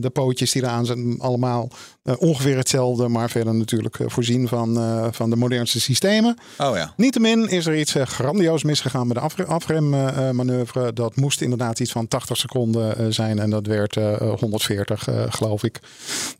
[0.00, 1.68] de pootjes die eraan zijn, allemaal
[2.18, 6.38] ongeveer hetzelfde, maar verder natuurlijk eh, voorzien van, eh, van de modernste systemen.
[6.58, 6.92] Oh ja.
[6.96, 10.92] Niettemin is er iets eh, grandioos misgegaan met de afre- afremmanoeuvre.
[10.92, 15.22] dat moest inderdaad iets van 80 seconden eh, zijn en dat werd eh, 140, eh,
[15.28, 15.80] geloof ik.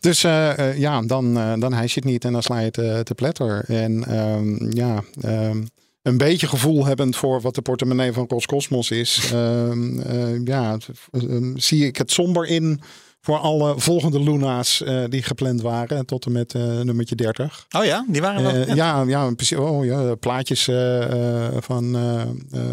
[0.01, 2.65] Dus eh, eh, ja, dan, eh, dan hijs je het niet en dan sla je
[2.67, 3.65] het eh, te pletter.
[3.67, 5.63] En ehm, ja, ehm,
[6.03, 10.77] een beetje gevoel hebbend voor wat de portemonnee van Roscosmos is, ehm, eh, ja,
[11.11, 11.21] eh,
[11.55, 12.81] zie ik het somber in
[13.27, 17.67] voor alle volgende Luna's eh, die gepland waren tot en met eh, nummertje 30.
[17.77, 18.53] Oh ja, die waren wel.
[18.53, 19.59] Eh, ja, ja, precies.
[19.59, 20.65] Oh, ja, plaatjes
[21.61, 21.97] van,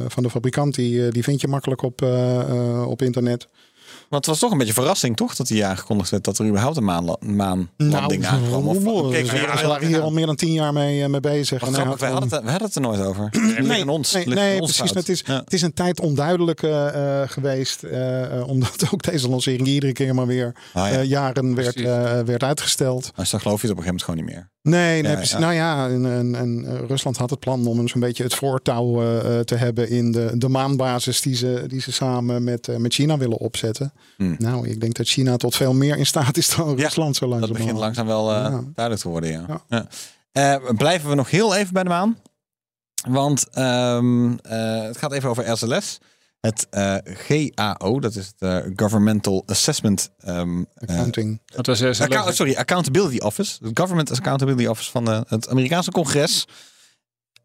[0.07, 2.01] van de fabrikant, die, die vind je makkelijk op,
[2.87, 3.47] op internet.
[4.13, 5.35] Want het was toch een beetje verrassing, toch?
[5.35, 8.67] Dat hij aangekondigd werd dat er überhaupt een maanla- maanlanding aankwam.
[8.67, 11.61] Of, Nou, keken we waren hier al meer dan tien jaar mee, eh, mee bezig.
[11.61, 13.29] En grappig, wij hadden, het, we hadden het er nooit over.
[13.61, 14.13] Nee, ons.
[14.13, 14.95] nee, nee, ons precies.
[14.95, 15.37] Het is, Ja.
[15.39, 17.83] het is een tijd onduidelijk eh, eh, geweest.
[18.45, 21.01] omdat ook deze lancering iedere keer maar weer Ah, ja.
[21.01, 21.81] jaren werd,
[22.25, 23.11] werd uitgesteld.
[23.15, 24.51] Dus dan geloof je het op een gegeven moment gewoon niet meer.
[24.69, 25.31] Nee, nee Ja, precies.
[25.31, 25.39] ja.
[25.39, 28.33] Nou ja, en, en, en, eh, Rusland had het plan om een zo'n beetje het
[28.35, 32.77] voortouw eh, eh, te hebben in de, de maanbasis die ze, die ze samen met,
[32.79, 33.93] met China willen opzetten.
[34.17, 34.35] Hmm.
[34.37, 37.25] Nou, ik denk dat China tot veel meer in staat is dan Ja, Rusland zo
[37.29, 37.57] Dat langzaam.
[37.57, 39.61] begint langzaam wel duidelijk te worden, ja.
[39.67, 39.87] Ja.
[40.31, 40.59] Ja.
[40.73, 42.17] Blijven we nog heel even bij de maan.
[43.07, 45.99] Want ehm, eh, het gaat even over SLS.
[46.47, 51.41] Het eh, GAO, dat is het eh, Governmental Assessment ehm, eh, Accounting.
[51.45, 53.57] Dat was Account- sorry, Accountability Office.
[53.63, 56.47] Het Government Accountability Office van de, het Amerikaanse congres.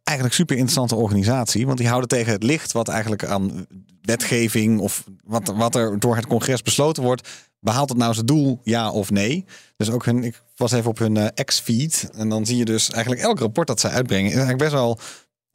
[0.03, 1.66] Eigenlijk super interessante organisatie.
[1.66, 3.66] Want die houden tegen het licht wat eigenlijk aan
[4.03, 7.28] wetgeving of wat, wat er door het congres besloten wordt.
[7.61, 9.44] Behaalt het nou zijn doel, ja of nee?
[9.76, 12.09] Dus ook hun, ik was even op hun X-feed.
[12.12, 14.30] En dan zie je dus eigenlijk elk rapport dat zij uitbrengen.
[14.30, 14.99] Is eigenlijk best wel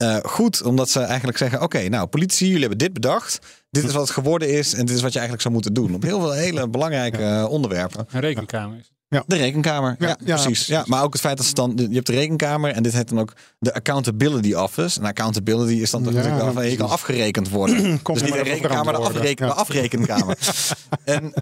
[0.04, 0.62] eh, goed.
[0.62, 3.38] Omdat ze eigenlijk zeggen, oké, nou politici, jullie hebben dit bedacht.
[3.70, 5.94] Dit is wat het geworden is en dit is wat je eigenlijk zou moeten doen.
[5.94, 8.06] Op heel veel hele belangrijke eh, onderwerpen.
[8.10, 8.92] Een rekenkamer is.
[9.08, 9.24] het.
[9.26, 10.66] De rekenkamer, ja, Ja, ja, precies.
[10.66, 13.08] Ja, maar ook het feit dat ze dan, je hebt de rekenkamer en dit heet
[13.08, 15.00] dan ook de Accountability Office.
[15.00, 18.02] En accountability is dan toch Ja, natuurlijk wel van, je kan afgerekend worden.
[18.02, 19.20] Kom dus niet de rekenkamer, de, verantwoorden.
[19.20, 19.52] afreken, Ja.
[19.52, 20.38] de afrekenkamer.
[21.04, 21.32] en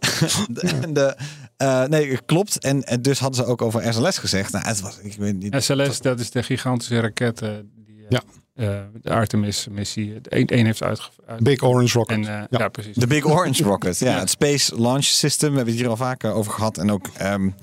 [0.49, 1.17] de, en de
[1.63, 2.59] eh, nee, klopt.
[2.59, 4.53] En, en dus hadden ze ook over SLS gezegd.
[4.53, 5.55] Nou, het was, ik weet niet.
[5.59, 8.23] SLS, dat is de gigantische raket uh, die uh, Ja.
[8.55, 11.43] Uh, de Artemis-missie één heeft uitgevoerd.
[11.43, 12.17] Big Orange Rocket.
[12.17, 12.47] En, uh, ja.
[12.51, 12.69] ja.
[12.69, 12.97] precies.
[12.97, 16.33] De Big Orange Rocket, ja, Het Space Launch System, we hebben het hier al vaker
[16.33, 16.79] over gehad.
[16.79, 17.55] En ook um,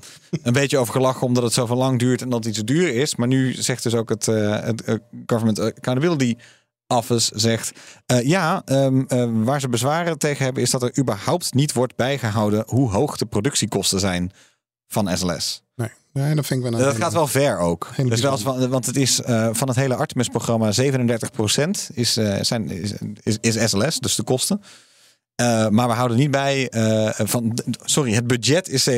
[0.42, 2.94] een beetje over gelachen omdat het zoveel lang duurt en dat het iets zo duur
[2.94, 3.16] is.
[3.16, 6.36] Maar nu zegt dus ook het, uh, het Government Accountability
[6.86, 7.72] Office zegt...
[8.12, 12.64] Uh, ja, um, waar ze bezwaren tegen hebben is dat er überhaupt niet wordt bijgehouden...
[12.66, 14.32] hoe hoog de productiekosten zijn
[14.86, 15.62] van SLS.
[16.12, 17.88] Nee, dat vind ik wel Dat gaat wel ver ook.
[17.96, 20.74] Dus wel van, want het is uh, van het hele Artemis-programma 37%
[21.94, 24.62] is, uh, zijn, is, is, is, SLS, dus de kosten.
[25.40, 26.68] Uh, maar we houden niet bij
[27.16, 27.58] van.
[27.84, 28.94] Sorry, het budget is 37%,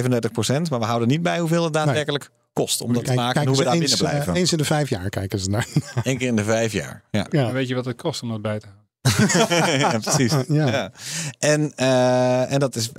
[0.70, 2.38] maar we houden niet bij hoeveel het daadwerkelijk nee.
[2.52, 4.34] kost om dat Kijk, te maken en hoe we daar eens, binnen blijven.
[4.34, 5.66] eens in de vijf jaar kijken ze naar.
[6.02, 7.02] Eén keer in de vijf jaar.
[7.10, 7.26] Ja.
[7.30, 7.52] ja.
[7.52, 8.80] weet je wat het kost om dat bij te houden?
[9.78, 10.34] ja, precies.
[10.48, 10.66] Ja.
[10.66, 10.92] Ja.
[11.38, 12.90] En, uh, en dat is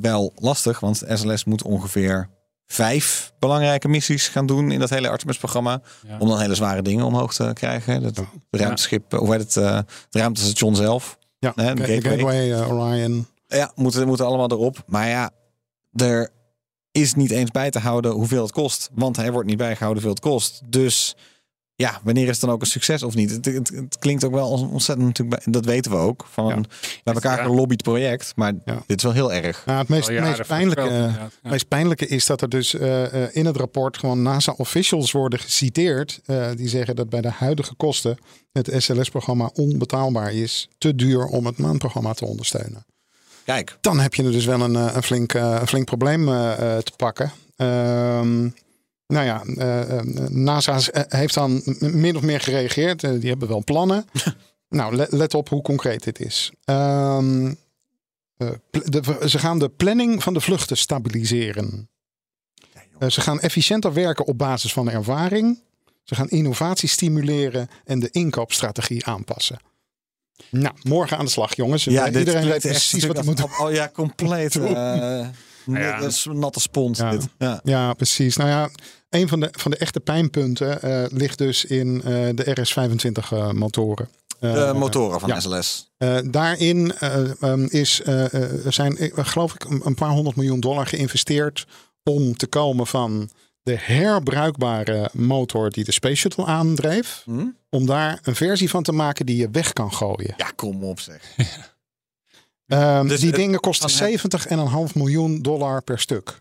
[0.00, 2.28] wel lastig, want SLS moet ongeveer
[2.66, 5.82] vijf belangrijke missies gaan doen in dat hele Artemis-programma.
[6.06, 6.18] Ja.
[6.18, 8.02] Om dan hele zware dingen omhoog te krijgen.
[8.02, 11.18] Dat ruimteschip, hoe heet het, uh, het ruimtestation zelf.
[11.38, 13.26] Ja, hè, de Gateway, Gateway uh, Orion.
[13.46, 14.84] Ja, moeten, moeten allemaal erop.
[14.86, 15.30] Maar ja,
[15.92, 16.30] er
[16.92, 18.90] is niet eens bij te houden hoeveel het kost.
[18.94, 20.60] Want hij wordt niet bijgehouden hoeveel het kost.
[20.66, 21.16] Dus
[21.76, 23.30] ja, wanneer is het dan ook een succes of niet?
[23.30, 26.26] Het, het, het klinkt ook wel ontzettend natuurlijk, dat weten we ook.
[26.30, 26.60] Van ja.
[27.04, 28.82] bij elkaar gelobbyd project, maar ja.
[28.86, 29.62] dit is wel heel erg.
[29.66, 31.30] Ja, het meest, meest, pijnlijke, ja.
[31.42, 35.38] meest pijnlijke is dat er dus uh, uh, in het rapport gewoon NASA officials worden
[35.38, 36.20] geciteerd.
[36.26, 38.18] Uh, die zeggen dat bij de huidige kosten
[38.52, 40.68] het SLS-programma onbetaalbaar is.
[40.78, 42.84] Te duur om het maanprogramma te ondersteunen.
[43.44, 43.78] Kijk.
[43.80, 47.32] Dan heb je er dus wel een, een, flink, een flink probleem uh, te pakken.
[47.56, 48.54] Um,
[49.06, 53.00] nou ja, uh, NASA heeft dan min of meer gereageerd.
[53.00, 54.04] Die hebben wel plannen.
[54.68, 56.52] nou, let, op hoe concreet dit is.
[56.64, 57.56] Um,
[58.36, 61.88] de, ze gaan de planning van de vluchten stabiliseren.
[63.08, 65.62] Ze gaan efficiënter werken op basis van ervaring.
[66.02, 69.58] Ze gaan innovatie stimuleren en de inkoopstrategie aanpassen.
[70.50, 71.84] Nou, morgen aan de slag, jongens.
[71.84, 73.58] Ja, Iedereen weet precies wat hij moet doen.
[73.58, 74.54] Oh ja, compleet.
[74.66, 75.26] Uh,
[75.66, 76.00] ja.
[76.00, 76.98] Dat is een natte spons.
[76.98, 77.10] Ja.
[77.10, 77.28] Dit.
[77.38, 77.60] Ja.
[77.64, 78.36] ja, precies.
[78.36, 78.68] Nou ja,
[79.08, 82.02] een van de, van de echte pijnpunten uh, ligt dus in uh,
[82.34, 84.08] de RS-25 uh, motoren.
[84.38, 85.42] de motoren van.
[85.42, 85.90] SLS.
[86.24, 86.92] daarin
[87.40, 88.00] um, is,
[88.68, 91.66] zijn, geloof ik, een paar honderd miljoen dollar geïnvesteerd
[92.02, 93.30] om te komen van
[93.66, 97.22] de herbruikbare motor die de Space Shuttle aandreef.
[97.24, 97.46] Hm?
[97.70, 100.34] Om daar een versie van te maken die je weg kan gooien.
[100.36, 101.20] Ja, kom op zeg.
[102.66, 104.18] Um, dus die het, dingen kosten
[104.88, 106.40] 70,5 miljoen dollar per stuk.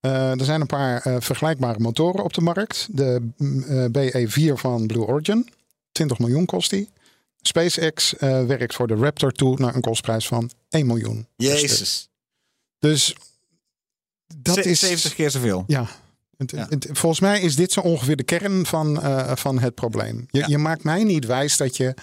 [0.00, 2.88] Uh, er zijn een paar uh, vergelijkbare motoren op de markt.
[2.90, 5.48] De uh, BE4 van Blue Origin.
[5.92, 6.88] 20 miljoen kost die.
[7.40, 11.26] SpaceX werkt voor de Raptor 2 naar een kostprijs van 1 miljoen.
[11.36, 12.08] Jezus.
[12.78, 13.14] Dus
[14.36, 15.64] dat is 70 keer zoveel.
[15.66, 15.86] Ja.
[16.36, 16.66] Het, ja.
[16.68, 19.00] Het, volgens mij is dit zo ongeveer de kern van,
[19.36, 20.26] van het probleem.
[20.30, 20.46] Je, Ja.
[20.46, 21.94] je maakt mij niet wijs dat je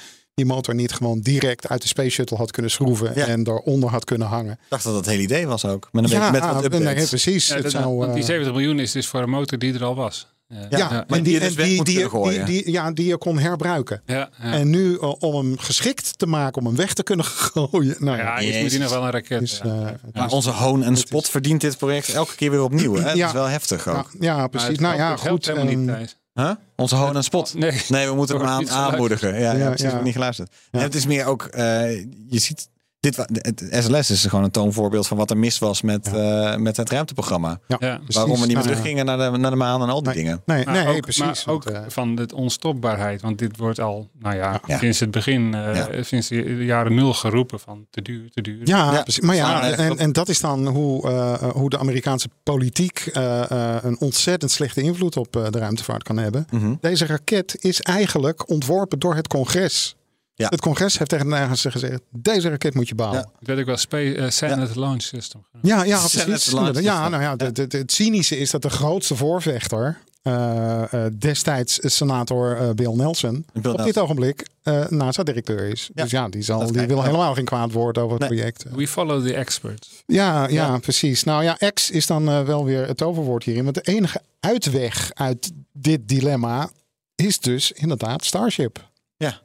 [0.45, 3.25] die motor niet gewoon direct uit de Space Shuttle had kunnen schroeven Ja.
[3.25, 4.51] en eronder had kunnen hangen.
[4.51, 5.89] Ik dacht dat dat het hele idee was ook.
[5.91, 6.95] Met, een ja, beetje, met wat updates.
[6.95, 7.47] nee, precies.
[7.47, 9.83] Ja, dat- zou, want die eh, 70 miljoen is dus voor een motor die er
[9.83, 10.29] al was.
[10.47, 13.05] Ja, ja, maar en die die, je dus die, moet die, die, die- ja, die
[13.05, 14.01] je kon herbruiken.
[14.05, 14.51] ja, ja.
[14.51, 17.95] En nu eh, om hem geschikt te maken om hem weg te kunnen gooien.
[17.99, 19.41] Nou ja, eerst moet nog wel een raket.
[19.41, 19.69] is, ja.
[19.69, 19.95] eh, Ja.
[20.13, 22.95] Maar onze hoon en spot verdient dit project elke keer weer opnieuw.
[22.95, 23.03] Hè?
[23.03, 23.27] Dat Ja.
[23.27, 24.09] is wel heftig ja, ook.
[24.19, 24.69] ja, precies.
[24.69, 25.45] het Nou ja, goed.
[25.45, 26.05] helemaal niet, ehm.
[26.34, 26.51] Huh?
[26.75, 27.53] Onze hoon en spot.
[27.53, 27.82] Nee.
[27.88, 29.29] Nee, we moeten hem aan, aanmoedigen.
[29.34, 29.91] Ja, ja, Ja, precies.
[29.91, 30.01] ja.
[30.01, 30.51] niet geluisterd.
[30.71, 30.79] Ja.
[30.79, 32.69] En het is meer ook, eh, je ziet,
[33.01, 36.77] dit, het SLS is gewoon een toonvoorbeeld van wat er mis was met, eh, met
[36.77, 37.59] het ruimteprogramma.
[37.67, 37.77] ja.
[38.07, 40.23] Waarom we niet meer Nou teruggingen naar de, naar de maan en al die Nee.
[40.23, 40.41] dingen.
[40.45, 41.45] Nee, Maar nee ook, precies.
[41.45, 43.21] Maar ook want, eh, van de onstopbaarheid.
[43.21, 44.77] Want dit wordt al, nou ja, Ja.
[44.77, 46.03] sinds het begin, eh, Ja.
[46.03, 48.59] sinds de jaren nul geroepen van te duur, te duur.
[48.67, 49.23] Ja, Ja, precies.
[49.23, 51.09] Maar ja, en, en dat is dan hoe,
[51.53, 56.17] hoe de Amerikaanse politiek eh, eh, een ontzettend slechte invloed op eh, de ruimtevaart kan
[56.17, 56.47] hebben.
[56.51, 56.73] Mhm.
[56.81, 59.95] Deze raket is eigenlijk ontworpen door het congres.
[60.41, 60.47] Ja.
[60.49, 63.19] Het congres heeft tegen de Nederlandse gezegd: deze raket moet je bouwen.
[63.19, 63.25] Ja.
[63.39, 65.43] Het werd ook wel Space, eh, Senate Launch System.
[65.51, 65.67] genoemd.
[65.67, 66.51] Ja, ja, precies.
[66.51, 70.93] launch Ja, nou ja, de, de, de- het cynische is dat de grootste voorvechter, eh,
[70.93, 74.03] eh, destijds senator eh, Bill Nelson, Bill op dit Nelson.
[74.03, 75.89] ogenblik eh NASA-directeur is.
[75.93, 78.37] Ja, Dus ja, die, zal, dat die wil helemaal geen kwaad woord over het Nee.
[78.39, 78.65] project.
[78.75, 80.03] We follow the experts.
[80.05, 80.77] Ja, ja, Ja.
[80.77, 81.23] precies.
[81.23, 83.63] Nou ja, X is dan wel weer het toverwoord hierin.
[83.63, 86.69] Want de enige uitweg uit dit dilemma
[87.15, 88.89] is dus inderdaad Starship.
[89.17, 89.41] Ja.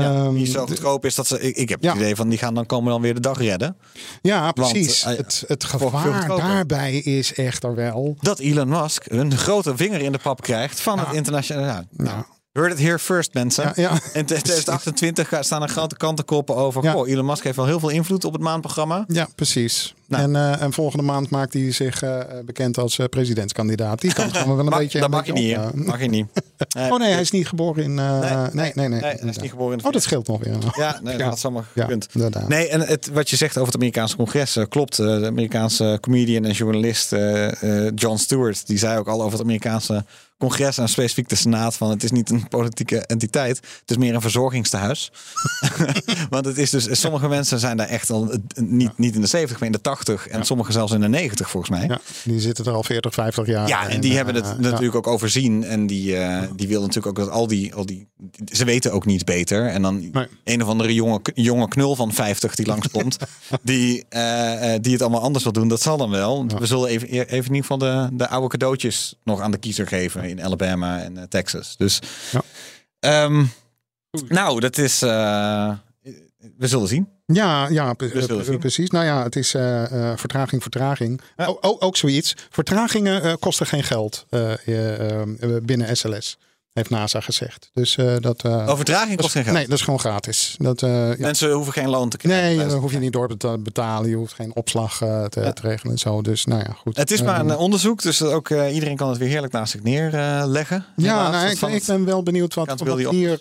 [0.00, 1.40] Ja, die Ehm, zo goedkoop is dat ze.
[1.40, 1.90] Ik, ik heb Ja.
[1.92, 3.76] het idee van die gaan dan komen dan weer de dag redden.
[4.22, 5.04] ja, precies.
[5.04, 8.16] eh, het, het gevaar daarbij is echter wel.
[8.20, 11.86] Dat Elon Musk een grote vinger in de pap krijgt van het internationale.
[11.90, 13.64] Nou, Nou, heard it here first, mensen.
[13.64, 13.90] ja, ja.
[14.12, 16.82] In 2028 gaan- staan er grote kantenkoppen over.
[16.84, 16.92] Ja.
[16.92, 19.04] Goh, Elon Musk heeft wel heel veel invloed op het maanprogramma.
[19.08, 19.94] Ja, precies.
[20.06, 20.22] Nou.
[20.24, 24.00] En, eh, en volgende maand maakt hij zich eh, bekend als eh, presidentskandidaat.
[24.00, 24.98] Die kan gewoon wel een Mag- beetje.
[25.00, 25.66] dat een mag je beetje niet.
[25.80, 26.26] op, Mag je niet.
[26.76, 27.98] Oh nee, hij is niet geboren in.
[27.98, 29.00] eh, nee, nee, nee.
[29.00, 30.56] Nee, hij is niet geboren in Oh, dat scheelt nog weer.
[30.76, 32.08] Ja, nee, dat had zomaar Ja, gekund.
[32.12, 32.48] inderdaad.
[32.48, 34.96] Nee, en het, wat je zegt over het Amerikaanse congres klopt.
[34.96, 37.10] De Amerikaanse comedian en journalist
[37.94, 40.04] John Stewart, die zei ook al over het Amerikaanse
[40.48, 44.14] congres en specifiek de Senaat van het is niet een politieke entiteit, het is meer
[44.14, 45.12] een verzorgingstehuis.
[46.30, 49.26] Want het is dus, sommige mensen zijn daar echt al eh, niet, niet in de
[49.26, 50.44] 70, maar in de 80 en Ja.
[50.44, 51.86] sommigen zelfs in de 90 volgens mij.
[51.88, 53.68] Ja, die zitten er al 40, 50 jaar.
[53.68, 55.64] Ja, en die hebben het eh, natuurlijk ook overzien.
[55.64, 58.06] En die, eh die willen natuurlijk ook dat al die, al die.
[58.52, 59.66] Ze weten ook niet beter.
[59.68, 60.26] En dan Nee.
[60.44, 63.16] een of andere jonge, jonge knul van 50 die langskomt.
[63.62, 64.04] die,
[64.80, 65.68] die het allemaal anders wil doen.
[65.68, 66.46] Dat zal dan wel.
[66.58, 69.86] We zullen even, even in ieder geval de, de oude cadeautjes nog aan de kiezer
[69.86, 70.31] geven.
[70.38, 71.76] In Alabama en eh, Texas.
[71.76, 71.98] Dus.
[72.32, 72.42] Ja.
[72.98, 73.44] ehm,
[74.28, 75.02] nou, dat is.
[75.02, 75.72] eh,
[76.56, 77.08] we zullen zien.
[77.26, 77.92] Ja, ja
[78.58, 78.90] precies.
[78.90, 81.20] Nou ja, het is eh, vertraging, vertraging.
[81.36, 82.34] O- ook zoiets.
[82.50, 84.26] Vertragingen kosten geen geld
[85.62, 86.38] binnen SLS,
[86.72, 87.70] heeft NASA gezegd.
[87.72, 88.44] Dus eh, dat.
[88.44, 89.56] eh, Overdraging kost geen geld.
[89.56, 90.54] Nee, dat is gewoon gratis.
[90.58, 91.14] Dat, eh, ja.
[91.18, 92.56] Mensen hoeven geen loon te krijgen.
[92.56, 94.08] Nee, dan hoef je niet door te betalen.
[94.10, 95.52] Je hoeft geen opslag te, Ja.
[95.52, 96.22] te regelen en zo.
[96.22, 96.96] Dus nou ja, goed.
[96.96, 100.84] Het is maar een onderzoek, dus ook iedereen kan het weer heerlijk naast zich neerleggen.
[100.96, 103.36] Ja, nou, ik, ik ben wel benieuwd wat, wat hier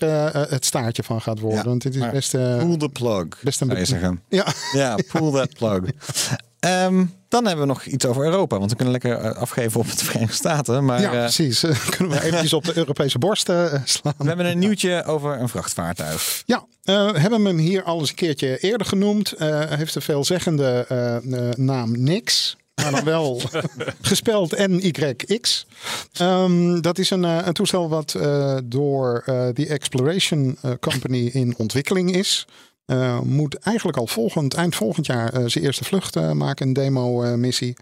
[0.49, 1.59] het staartje van gaat worden.
[1.59, 2.31] Ja, want dit is best...
[2.31, 5.79] Pull the plug, best een be- ja, Ja, pull that plug.
[6.61, 9.91] Ehm, dan hebben we nog iets over Europa, want we kunnen lekker eh, afgeven op
[9.91, 10.85] de Verenigde Staten.
[10.85, 11.59] Maar ja eh, precies.
[11.97, 14.13] Kunnen we eventjes op de Europese borst eh, slaan.
[14.17, 16.43] we hebben een nieuwtje over een vrachtvaartuig.
[16.45, 19.33] Ja, eh, hebben we hem hier al eens een keertje eerder genoemd.
[19.37, 20.85] Hij heeft de veelzeggende
[21.57, 22.57] naam Nix.
[22.75, 23.41] Maar dan wel
[24.01, 25.65] gespeld N-Y-X.
[26.13, 28.15] Ehm, dat is een, een toestel wat
[28.63, 32.47] door die Exploration Company in ontwikkeling is.
[32.85, 36.73] Eh, moet eigenlijk al volgend, eind volgend jaar eh, zijn eerste vlucht eh, maken, een
[36.73, 37.73] demo-missie.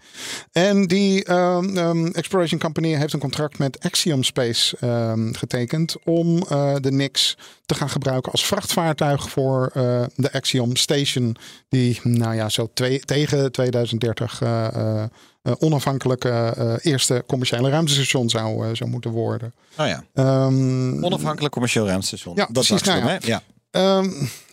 [0.52, 6.38] en die ehm, ehm, Exploration Company heeft een contract met Axiom Space ehm, getekend om
[6.80, 7.36] de Nix
[7.66, 9.70] te gaan gebruiken als vrachtvaartuig voor
[10.16, 11.36] de Axiom Station,
[11.68, 15.02] die nou ja, zo twee, tegen 2030 eh, eh,
[15.42, 19.54] eh, onafhankelijke eerste commerciële ruimtestation zou, zou moeten worden.
[19.78, 22.34] Oh ja, Ehm, onafhankelijk commercieel ruimtestation.
[22.36, 23.16] Ja, dat precies, je nou hè?
[23.20, 23.42] ja.
[23.70, 24.10] Ehm,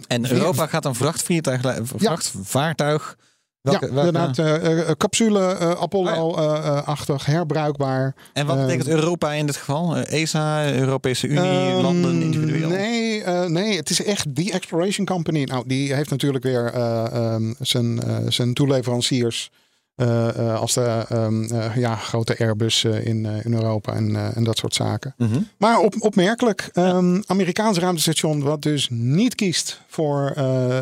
[0.07, 3.17] En Europa gaat een vrachtvliegtuig, le- vrachtvaartuig.
[3.61, 8.15] Welke, ja, welke- inderdaad, eh, eh, capsule eh, Apollo-achtig, herbruikbaar.
[8.33, 9.95] en wat eh, betekent Europa in dit geval?
[9.97, 11.39] Eh, ESA, Europese Unie,
[11.69, 12.69] Ehm, landen individueel?
[12.69, 15.43] Nee, eh, nee, het is echt die Exploration Company.
[15.43, 19.49] Nou, die heeft natuurlijk weer eh, ehm, zijn, eh, zijn toeleveranciers.
[19.97, 24.57] Eh, eh, als de ehm, eh, ja, grote Airbus in, in Europa en, en dat
[24.57, 25.13] soort zaken.
[25.17, 25.39] Mhm.
[25.57, 30.31] Maar op, opmerkelijk, ehm Amerikaans ruimtestation wat dus niet kiest voor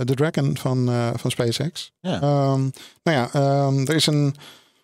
[0.06, 1.92] de Dragon van, van SpaceX.
[2.00, 2.22] Ja.
[2.22, 2.70] Ehm,
[3.04, 3.30] nou ja,
[3.86, 4.36] er is een,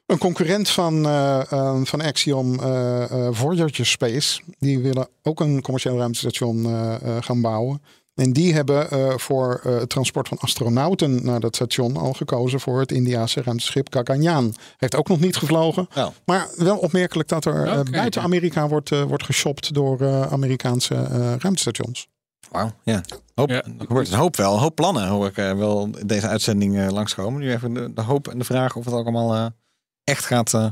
[0.06, 2.60] een concurrent van, ehm, van Axiom,
[3.32, 4.42] Voyager Space.
[4.60, 6.68] Die willen ook een commercieel ruimtestation
[7.22, 7.82] gaan bouwen.
[8.22, 12.60] En die hebben eh, voor eh, het transport van astronauten naar dat station al gekozen
[12.60, 14.54] voor het Indiase ruimteschip Gaganyaan.
[14.78, 15.88] Heeft ook nog niet gevlogen.
[15.96, 16.08] Oh.
[16.26, 21.34] Maar wel opmerkelijk dat er eh, buiten Amerika wordt, wordt geshopt door eh, Amerikaanse eh,
[21.38, 22.08] ruimtestations.
[22.52, 23.02] Wauw, ja.
[23.36, 23.64] Hoop, Ja.
[23.64, 24.54] Er gebeurt een hoop wel.
[24.54, 27.40] Een hoop plannen hoor ik wel in deze uitzending eh, langskomen.
[27.42, 29.46] Nu even de, de hoop en de vraag of het ook allemaal eh,
[30.04, 30.68] echt gaat eh,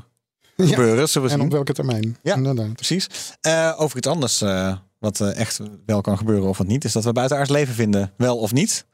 [0.55, 0.65] Ja.
[0.65, 0.99] gebeuren.
[0.99, 1.41] En zien.
[1.41, 2.17] op welke termijn?
[2.23, 2.35] Ja.
[2.35, 2.73] Inderdaad.
[2.73, 3.07] Precies.
[3.41, 6.83] Eh, over iets anders eh, wat eh, echt wel kan gebeuren of wat niet.
[6.83, 8.13] Is dat we buitenaards leven vinden.
[8.17, 8.85] Wel of niet.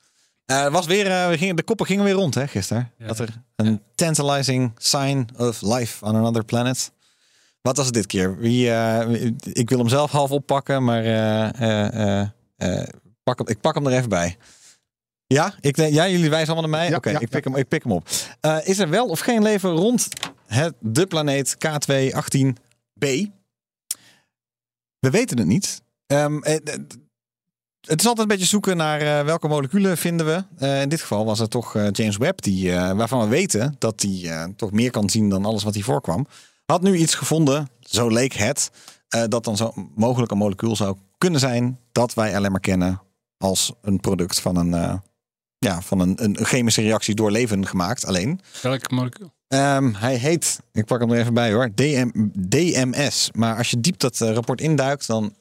[0.45, 2.91] Eh, was weer, eh, we gingen, de koppen gingen weer rond hè, gisteren.
[2.97, 3.07] Ja.
[3.07, 6.91] Dat er een tantalizing sign of life on another planet.
[7.61, 8.37] Wat was het dit keer?
[8.37, 8.71] Wie,
[9.53, 11.03] ik wil hem zelf half oppakken, maar
[13.23, 14.37] pak hem, ik pak hem er even bij.
[15.27, 16.89] Ja, ik, ja jullie wijzen allemaal naar mij?
[16.89, 18.07] Ja, Oké, ik, pik hem, ik pik hem op.
[18.63, 20.07] Is er wel of geen leven rond
[20.47, 23.05] het, de planeet K218b?
[24.99, 25.81] We weten het niet.
[26.07, 26.53] Ehm, eh,
[27.81, 30.43] het is altijd een beetje zoeken naar eh, welke moleculen vinden we.
[30.57, 34.53] Eh, in dit geval was het toch James Webb, die, waarvan we weten dat hij
[34.55, 36.27] toch meer kan zien dan alles wat hier voorkwam.
[36.65, 38.71] Had nu iets gevonden, zo leek het,
[39.27, 43.01] dat dan zo mogelijk een molecuul zou kunnen zijn dat wij alleen maar kennen
[43.37, 45.01] als een product van een,
[45.57, 48.39] ja, van een, een chemische reactie door leven gemaakt alleen.
[48.61, 49.33] Welk molecuul?
[49.47, 53.29] Ehm, hij heet, ik pak hem er even bij hoor, DM, DMS.
[53.33, 55.33] Maar als je diep dat rapport induikt, dan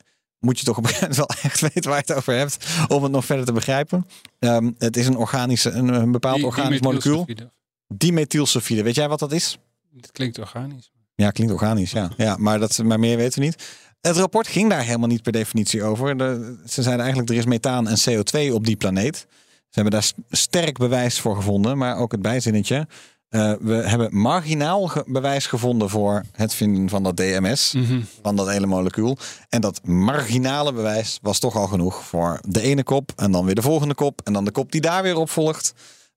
[0.45, 2.67] moet je toch op een gegeven moment wel echt weten waar je het over hebt.
[2.89, 4.07] Om het nog verder te begrijpen.
[4.39, 7.19] Ehm, het is een, organische, een, een bepaald Die- organisch molecuul.
[7.19, 7.53] methylsulfide.
[7.89, 8.83] Dimethylsulfide.
[8.83, 9.59] Weet jij wat dat is?
[9.97, 10.91] Het klinkt organisch.
[11.15, 12.11] Ja, klinkt organisch, ja.
[12.17, 13.65] ja maar, dat, maar meer weten we niet.
[14.01, 16.19] Het rapport ging daar helemaal niet per definitie over.
[16.19, 19.27] De- ze zeiden eigenlijk, er is methaan en CO2 op die planeet.
[19.69, 21.79] Ze hebben daar sterk bewijs voor gevonden.
[21.79, 22.87] Maar ook het bijzinnetje.
[23.35, 27.73] Eh, we hebben marginaal ge- bewijs gevonden voor het vinden van dat DMS.
[27.73, 28.01] Mhm.
[28.23, 29.17] Van dat hele molecuul.
[29.49, 33.13] En dat marginale bewijs was toch al genoeg voor de ene kop.
[33.17, 34.21] En dan weer de volgende kop.
[34.25, 35.75] En dan de kop die daar weer op volgt.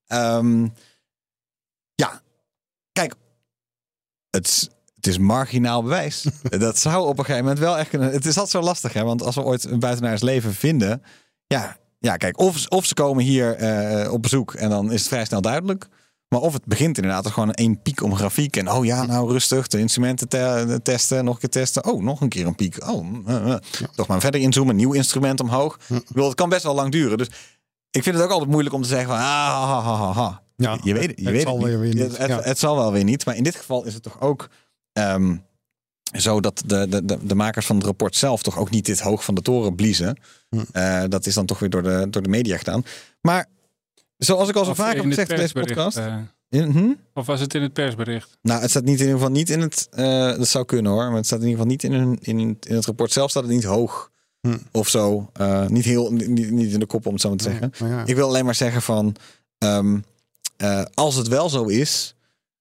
[0.08, 0.68] Ehm,
[1.96, 2.22] ja,
[2.92, 3.16] kijk.
[4.30, 6.26] Het, is- het is marginaal bewijs.
[6.60, 8.12] dat zou op een gegeven moment wel echt kunnen.
[8.12, 9.04] Het is altijd zo lastig, hè?
[9.04, 11.04] Want als we ooit een buitenaards leven vinden.
[11.48, 15.08] Ja, ja kijk, of, of ze komen hier eh, op bezoek en dan is het
[15.10, 15.88] vrij snel duidelijk.
[16.30, 18.58] Maar of het begint inderdaad gewoon één piek om grafiek.
[18.58, 21.86] En oh ja, nou rustig, de instrumenten te- testen, nog een keer testen.
[21.86, 22.88] Oh, nog een keer een piek.
[22.90, 23.58] Oh, eh, eh.
[23.96, 25.80] toch maar verder inzoomen, nieuw instrument omhoog.
[25.90, 27.18] Ik bedoel, het kan best wel lang duren.
[27.18, 27.28] Dus
[27.92, 29.18] ik vind het ook altijd moeilijk om te zeggen van...
[29.18, 30.42] Ah, ha, ha, ha, ha.
[30.56, 31.94] Ja, je weet, het- je het weet zal het niet.
[31.94, 32.54] niet, Het, het, ja.
[32.56, 33.26] zal wel weer niet.
[33.26, 34.50] Maar in dit geval is het toch ook
[34.94, 35.36] ehm,
[36.18, 39.00] zo dat de, de, de, de makers van het rapport zelf toch ook niet dit
[39.00, 40.18] hoog van de toren bliezen.
[40.50, 40.60] Hm.
[40.72, 42.84] Eh, dat is dan toch weer door de, door de media gedaan.
[43.22, 43.46] Maar
[44.18, 45.98] zoals ik al zo Of vaak heb gezegd in deze podcast.
[45.98, 46.16] eh,
[46.50, 46.94] In- hm?
[47.14, 48.38] of was het in het persbericht?
[48.42, 49.88] Nou, het staat niet in ieder geval niet in het.
[49.92, 51.06] eh, dat zou kunnen hoor.
[51.08, 53.30] Maar het staat in ieder geval niet in, hun, in, in het rapport zelf.
[53.30, 54.12] Staat het niet hoog
[54.42, 54.58] Hm.
[54.72, 55.30] of zo.
[55.34, 57.72] Eh, niet, heel, niet, niet in de kop om het zo maar te zeggen.
[57.80, 58.04] Maar ja.
[58.06, 59.16] Ik wil alleen maar zeggen van.
[59.58, 60.00] ehm,
[60.58, 62.16] eh, als het wel zo is.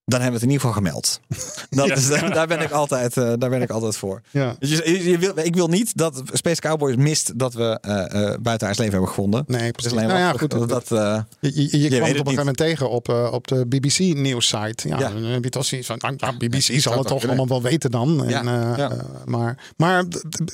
[0.08, 1.20] Dan hebben we het in ieder geval gemeld.
[1.88, 4.22] Dat is, daar, ben ik altijd, eh, daar ben ik altijd voor.
[4.30, 4.56] ja.
[4.58, 8.38] Dus je, je wil, ik wil niet dat Space Cowboys mist dat we eh eh
[8.40, 9.44] buitenaards leven hebben gevonden.
[9.46, 9.92] Nee, precies.
[9.92, 10.50] alleen Nou ja, goed.
[10.50, 13.08] dat, dat, eh, Je, je, je kwam weet het op een gegeven moment tegen op,
[13.08, 14.88] eh, op de BBC nieuwssite.
[14.88, 15.10] Ja, Ja.
[15.10, 17.36] dan heb je toch zoiets van, ja, BBC zal het toch kunnen.
[17.38, 18.24] allemaal wel weten dan.
[18.24, 18.92] En, Ja, ja.
[19.24, 20.04] maar maar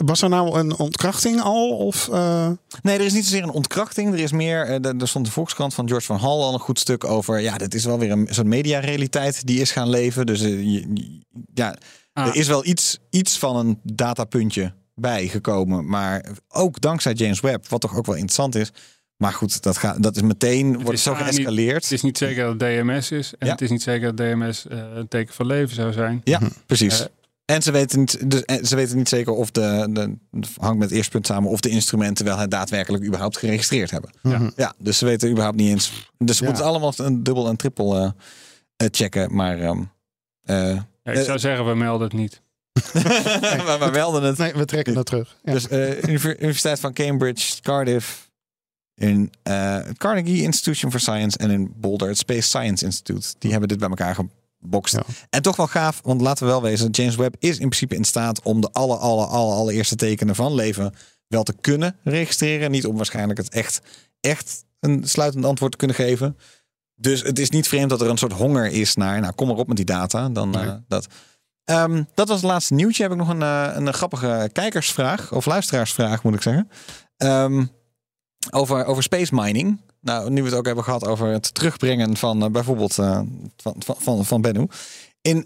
[0.05, 1.69] was er nou een ontkrachting al?
[1.77, 2.49] Of, eh,
[2.83, 4.13] Nee, er is niet zozeer een ontkrachting.
[4.13, 7.05] Er is meer, er stond de Volkskrant van George van Hall al een goed stuk
[7.05, 7.41] over.
[7.41, 10.27] Ja, dit is wel weer een soort mediarealiteit die is gaan leven.
[10.27, 11.21] Dus eh, je-
[11.55, 11.77] ja,
[12.13, 12.27] Ah.
[12.27, 15.87] er is wel iets, iets van een datapuntje bijgekomen.
[15.89, 18.71] Maar ook dankzij James Webb, wat toch ook wel interessant is.
[19.17, 21.83] Maar goed, dat, gaat, dat is meteen, wordt is zo niet- geëscaleerd.
[21.83, 23.33] Het is niet zeker dat het DMS is.
[23.39, 23.53] En Ja.
[23.53, 26.21] het is niet zeker dat DMS eh, een teken van leven zou zijn.
[26.25, 27.01] Ja, precies.
[27.01, 27.07] Eh,
[27.45, 30.15] en ze weten, niet, dus, en ze weten niet zeker of de, de,
[30.61, 34.11] hangt met het eerste punt samen, of de instrumenten wel het daadwerkelijk überhaupt geregistreerd hebben.
[34.23, 34.51] mhm.
[34.57, 36.09] Ja, dus ze weten überhaupt niet eens.
[36.19, 36.49] Dus ze Ja.
[36.49, 38.15] moeten allemaal een dubbel en triple
[38.91, 39.35] checken.
[39.35, 39.83] Maar, ehm,
[40.43, 40.57] eh,
[41.05, 42.41] Ja, ik Eh, zou zeggen, we melden het niet.
[43.67, 44.39] maar we melden het.
[44.39, 45.37] Nee, we trekken dat terug.
[45.45, 45.53] Ja.
[45.53, 48.31] Dus eh, Univer- Universiteit van Cambridge, Cardiff,
[48.95, 53.35] in eh, het Carnegie Institution for Science en in Boulder, het Space Science Institute.
[53.39, 54.15] Die hebben dit bij elkaar
[54.61, 54.95] gebokst.
[54.95, 55.03] Ja.
[55.31, 58.05] En toch wel gaaf, want laten we wel wezen, James Webb is in principe in
[58.05, 60.95] staat om de alle, alle, alle, allereerste tekenen van leven
[61.29, 62.71] wel te kunnen registreren.
[62.71, 63.81] Niet om waarschijnlijk het echt,
[64.21, 66.37] echt een sluitend antwoord te kunnen geven.
[66.95, 69.57] Dus het is niet vreemd dat er een soort honger is naar, nou kom maar
[69.57, 70.29] op met die data.
[70.29, 71.07] Dan, eh, dat.
[71.65, 73.03] Ehm, dat was het laatste nieuwtje.
[73.03, 76.71] Heb ik nog een, eh, een grappige kijkersvraag, of luisteraarsvraag moet ik zeggen.
[77.17, 77.65] Ehm,
[78.51, 79.81] over, over space mining.
[80.01, 83.97] Nou, nu we het ook hebben gehad over het terugbrengen van eh, bijvoorbeeld van, van,
[83.99, 84.67] van, van Bennu.
[85.21, 85.45] In,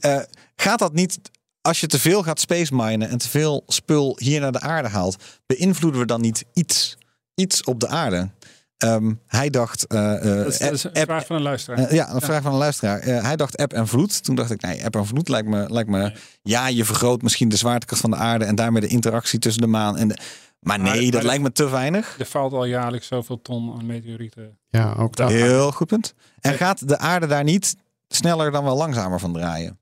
[0.57, 1.19] gaat dat niet,
[1.61, 4.89] als je te veel gaat space minen en te veel spul hier naar de aarde
[4.89, 5.17] haalt,
[5.47, 6.97] beïnvloeden we dan niet iets,
[7.35, 8.31] iets op de aarde?
[8.77, 9.87] Ehm, hij dacht.
[9.87, 11.79] eh, eh, Dat is, dat is een app- vraag van een luisteraar.
[11.79, 12.99] eh, ja, een vraag van een luisteraar.
[12.99, 14.25] Eh, hij dacht app en vloed.
[14.25, 16.13] Toen dacht ik, nee, app en vloed lijkt me, lijkt me...
[16.43, 18.45] Ja, je vergroot misschien de zwaartekracht van de aarde...
[18.45, 20.19] en daarmee de interactie tussen de maan en de...
[20.61, 22.17] Maar nee, maar dat lijkt me te weinig.
[22.19, 24.59] Er valt al jaarlijks zoveel ton aan meteorieten.
[24.69, 25.31] ja, ook dat.
[25.31, 26.15] Heel goed punt.
[26.41, 27.77] En gaat de aarde daar niet
[28.09, 29.79] sneller dan wel langzamer van draaien?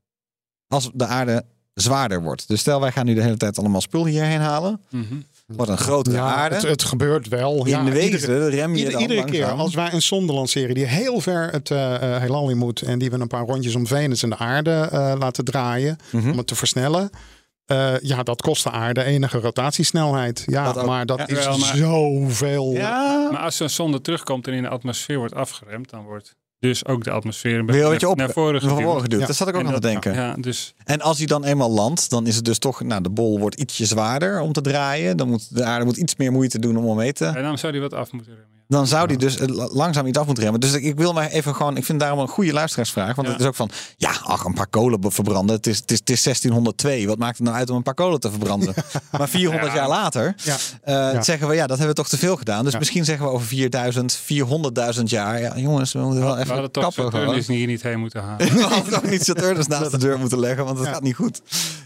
[0.69, 2.49] Als de aarde zwaarder wordt.
[2.49, 4.81] Dus stel, wij gaan nu de hele tijd allemaal spul hierheen halen.
[4.91, 5.15] Mhm.
[5.47, 6.55] Wordt een grotere Ja, aarde.
[6.55, 7.65] het, het gebeurt wel.
[7.65, 10.33] In ja, de wezen iedere- rem je Ieder- dan iedere keer als wij een zonde
[10.33, 13.45] lanceren die heel ver het eh, eh, heelal in moet en die we een paar
[13.47, 16.31] rondjes om Venus en de aarde eh, laten draaien Mhm.
[16.31, 17.11] om het te versnellen.
[17.65, 20.43] eh, ja, dat kost de aarde enige rotatiesnelheid.
[20.47, 20.87] Ja, Dat ook.
[20.87, 22.73] maar dat Ja, is wel, maar- zoveel.
[22.73, 26.35] Ja, Maar als zo'n zonde terugkomt en in de atmosfeer wordt afgeremd, dan wordt
[26.69, 28.61] dus ook de atmosfeer op, naar voren
[29.01, 29.21] geduwd.
[29.21, 29.27] Ja.
[29.27, 30.15] Dat zat ik ook En aan te denken.
[30.15, 33.11] Ja, dus En als hij dan eenmaal landt, dan is het dus toch, nou, de
[33.11, 35.17] bol wordt ietsje zwaarder om te draaien.
[35.17, 37.27] Dan moet de aarde moet iets meer moeite doen om mee te.
[37.27, 38.54] en dan zou die wat af moeten remmen.
[38.75, 40.61] Dan zou die dus eh, la- langzaam iets af moeten remmen.
[40.61, 43.15] Dus ik, wil maar even gewoon, ik vind daarom een goede luisteraarsvraag.
[43.15, 43.33] Want Ja.
[43.33, 45.57] het is ook van, ja, ach, een paar kolen verbranden.
[45.57, 47.07] Het is, het, is, het is 1602.
[47.07, 48.75] Wat maakt het nou uit om een paar kolen te verbranden?
[49.19, 49.79] maar 400 Ja.
[49.79, 50.35] jaar later
[50.83, 52.65] eh, zeggen we, ja, dat hebben we toch te veel gedaan.
[52.65, 54.19] Dus misschien zeggen we over 4000,
[54.97, 55.41] 400.000 jaar.
[55.41, 57.05] Ja, jongens, we moeten wel We even hadden toch kappen.
[57.05, 58.55] Saturnus hier niet heen moeten halen.
[58.55, 60.93] We hadden ook niet Saturnus naast de deur moeten leggen, want dat Ja.
[60.93, 61.41] gaat niet goed.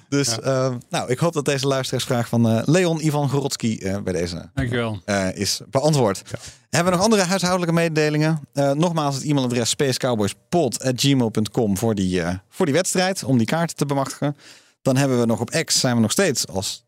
[0.08, 4.12] Dus eh, nou, ik hoop dat deze luisteraarsvraag van eh, Leon Ivan Gorotsky eh, bij
[4.12, 5.00] deze Dankjewel.
[5.04, 6.22] eh, is beantwoord.
[6.70, 8.40] Hebben we nog andere huishoudelijke mededelingen?
[8.52, 14.36] Nogmaals het e-mailadres spacecowboyspod.gmail.com voor, die, voor die wedstrijd, om die kaarten te bemachtigen.
[14.82, 16.84] Dan hebben we nog op X, zijn we nog steeds als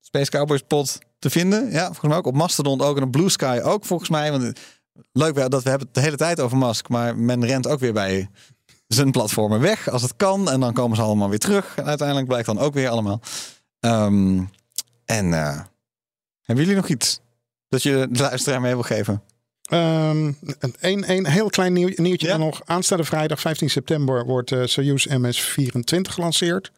[0.00, 1.70] Space Cowboys Pod te vinden.
[1.70, 4.30] Ja, volgens mij ook op Mastodon ook en op Blue Sky ook volgens mij.
[4.30, 4.60] Want
[5.12, 7.92] leuk dat we hebben het de hele tijd over Musk, maar men rent ook weer
[7.92, 8.28] bij
[8.88, 10.50] zijn platformen weg als het kan.
[10.50, 11.72] En dan komen ze allemaal weer terug.
[11.76, 13.20] En uiteindelijk blijkt dan ook weer allemaal.
[13.80, 14.42] Ehm,
[15.04, 15.60] en eh,
[16.42, 17.20] hebben jullie nog iets
[17.68, 19.22] dat je de luisteraar mee wil geven?
[19.62, 20.32] Ehm,
[20.80, 22.32] een, een, heel klein nieuw, nieuwtje Ja.
[22.36, 22.60] dan nog.
[22.64, 26.72] Aanstaande vrijdag 15 september wordt eh Soyuz MS-24 gelanceerd.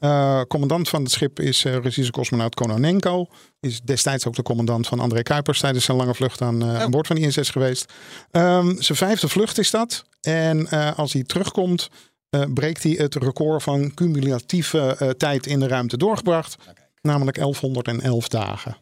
[0.00, 3.26] Eh, commandant van het schip is eh, Russische cosmonaut Kononenko.
[3.60, 7.06] Is destijds ook de commandant van André Kuipers tijdens zijn lange vlucht aan, aan boord
[7.06, 7.92] van ISS geweest.
[8.30, 10.04] Ehm, zijn vijfde vlucht is dat.
[10.24, 11.90] En eh, als hij terugkomt,
[12.30, 16.56] eh, breekt hij het record van cumulatieve eh, tijd in de ruimte doorgebracht.
[17.00, 18.76] Namelijk 1111 dagen.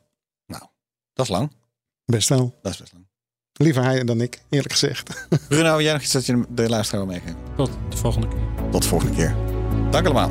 [1.14, 1.53] Dat is lang.
[2.05, 2.59] Best wel.
[2.62, 3.07] Dat is best lang.
[3.53, 5.26] Liever hij dan ik, eerlijk gezegd.
[5.49, 7.36] Bruno, jij nog iets dat je de luisteraar wil meegeven?
[7.57, 8.70] Tot de volgende keer.
[8.70, 9.36] Tot de volgende keer.
[9.90, 10.30] Dank allemaal.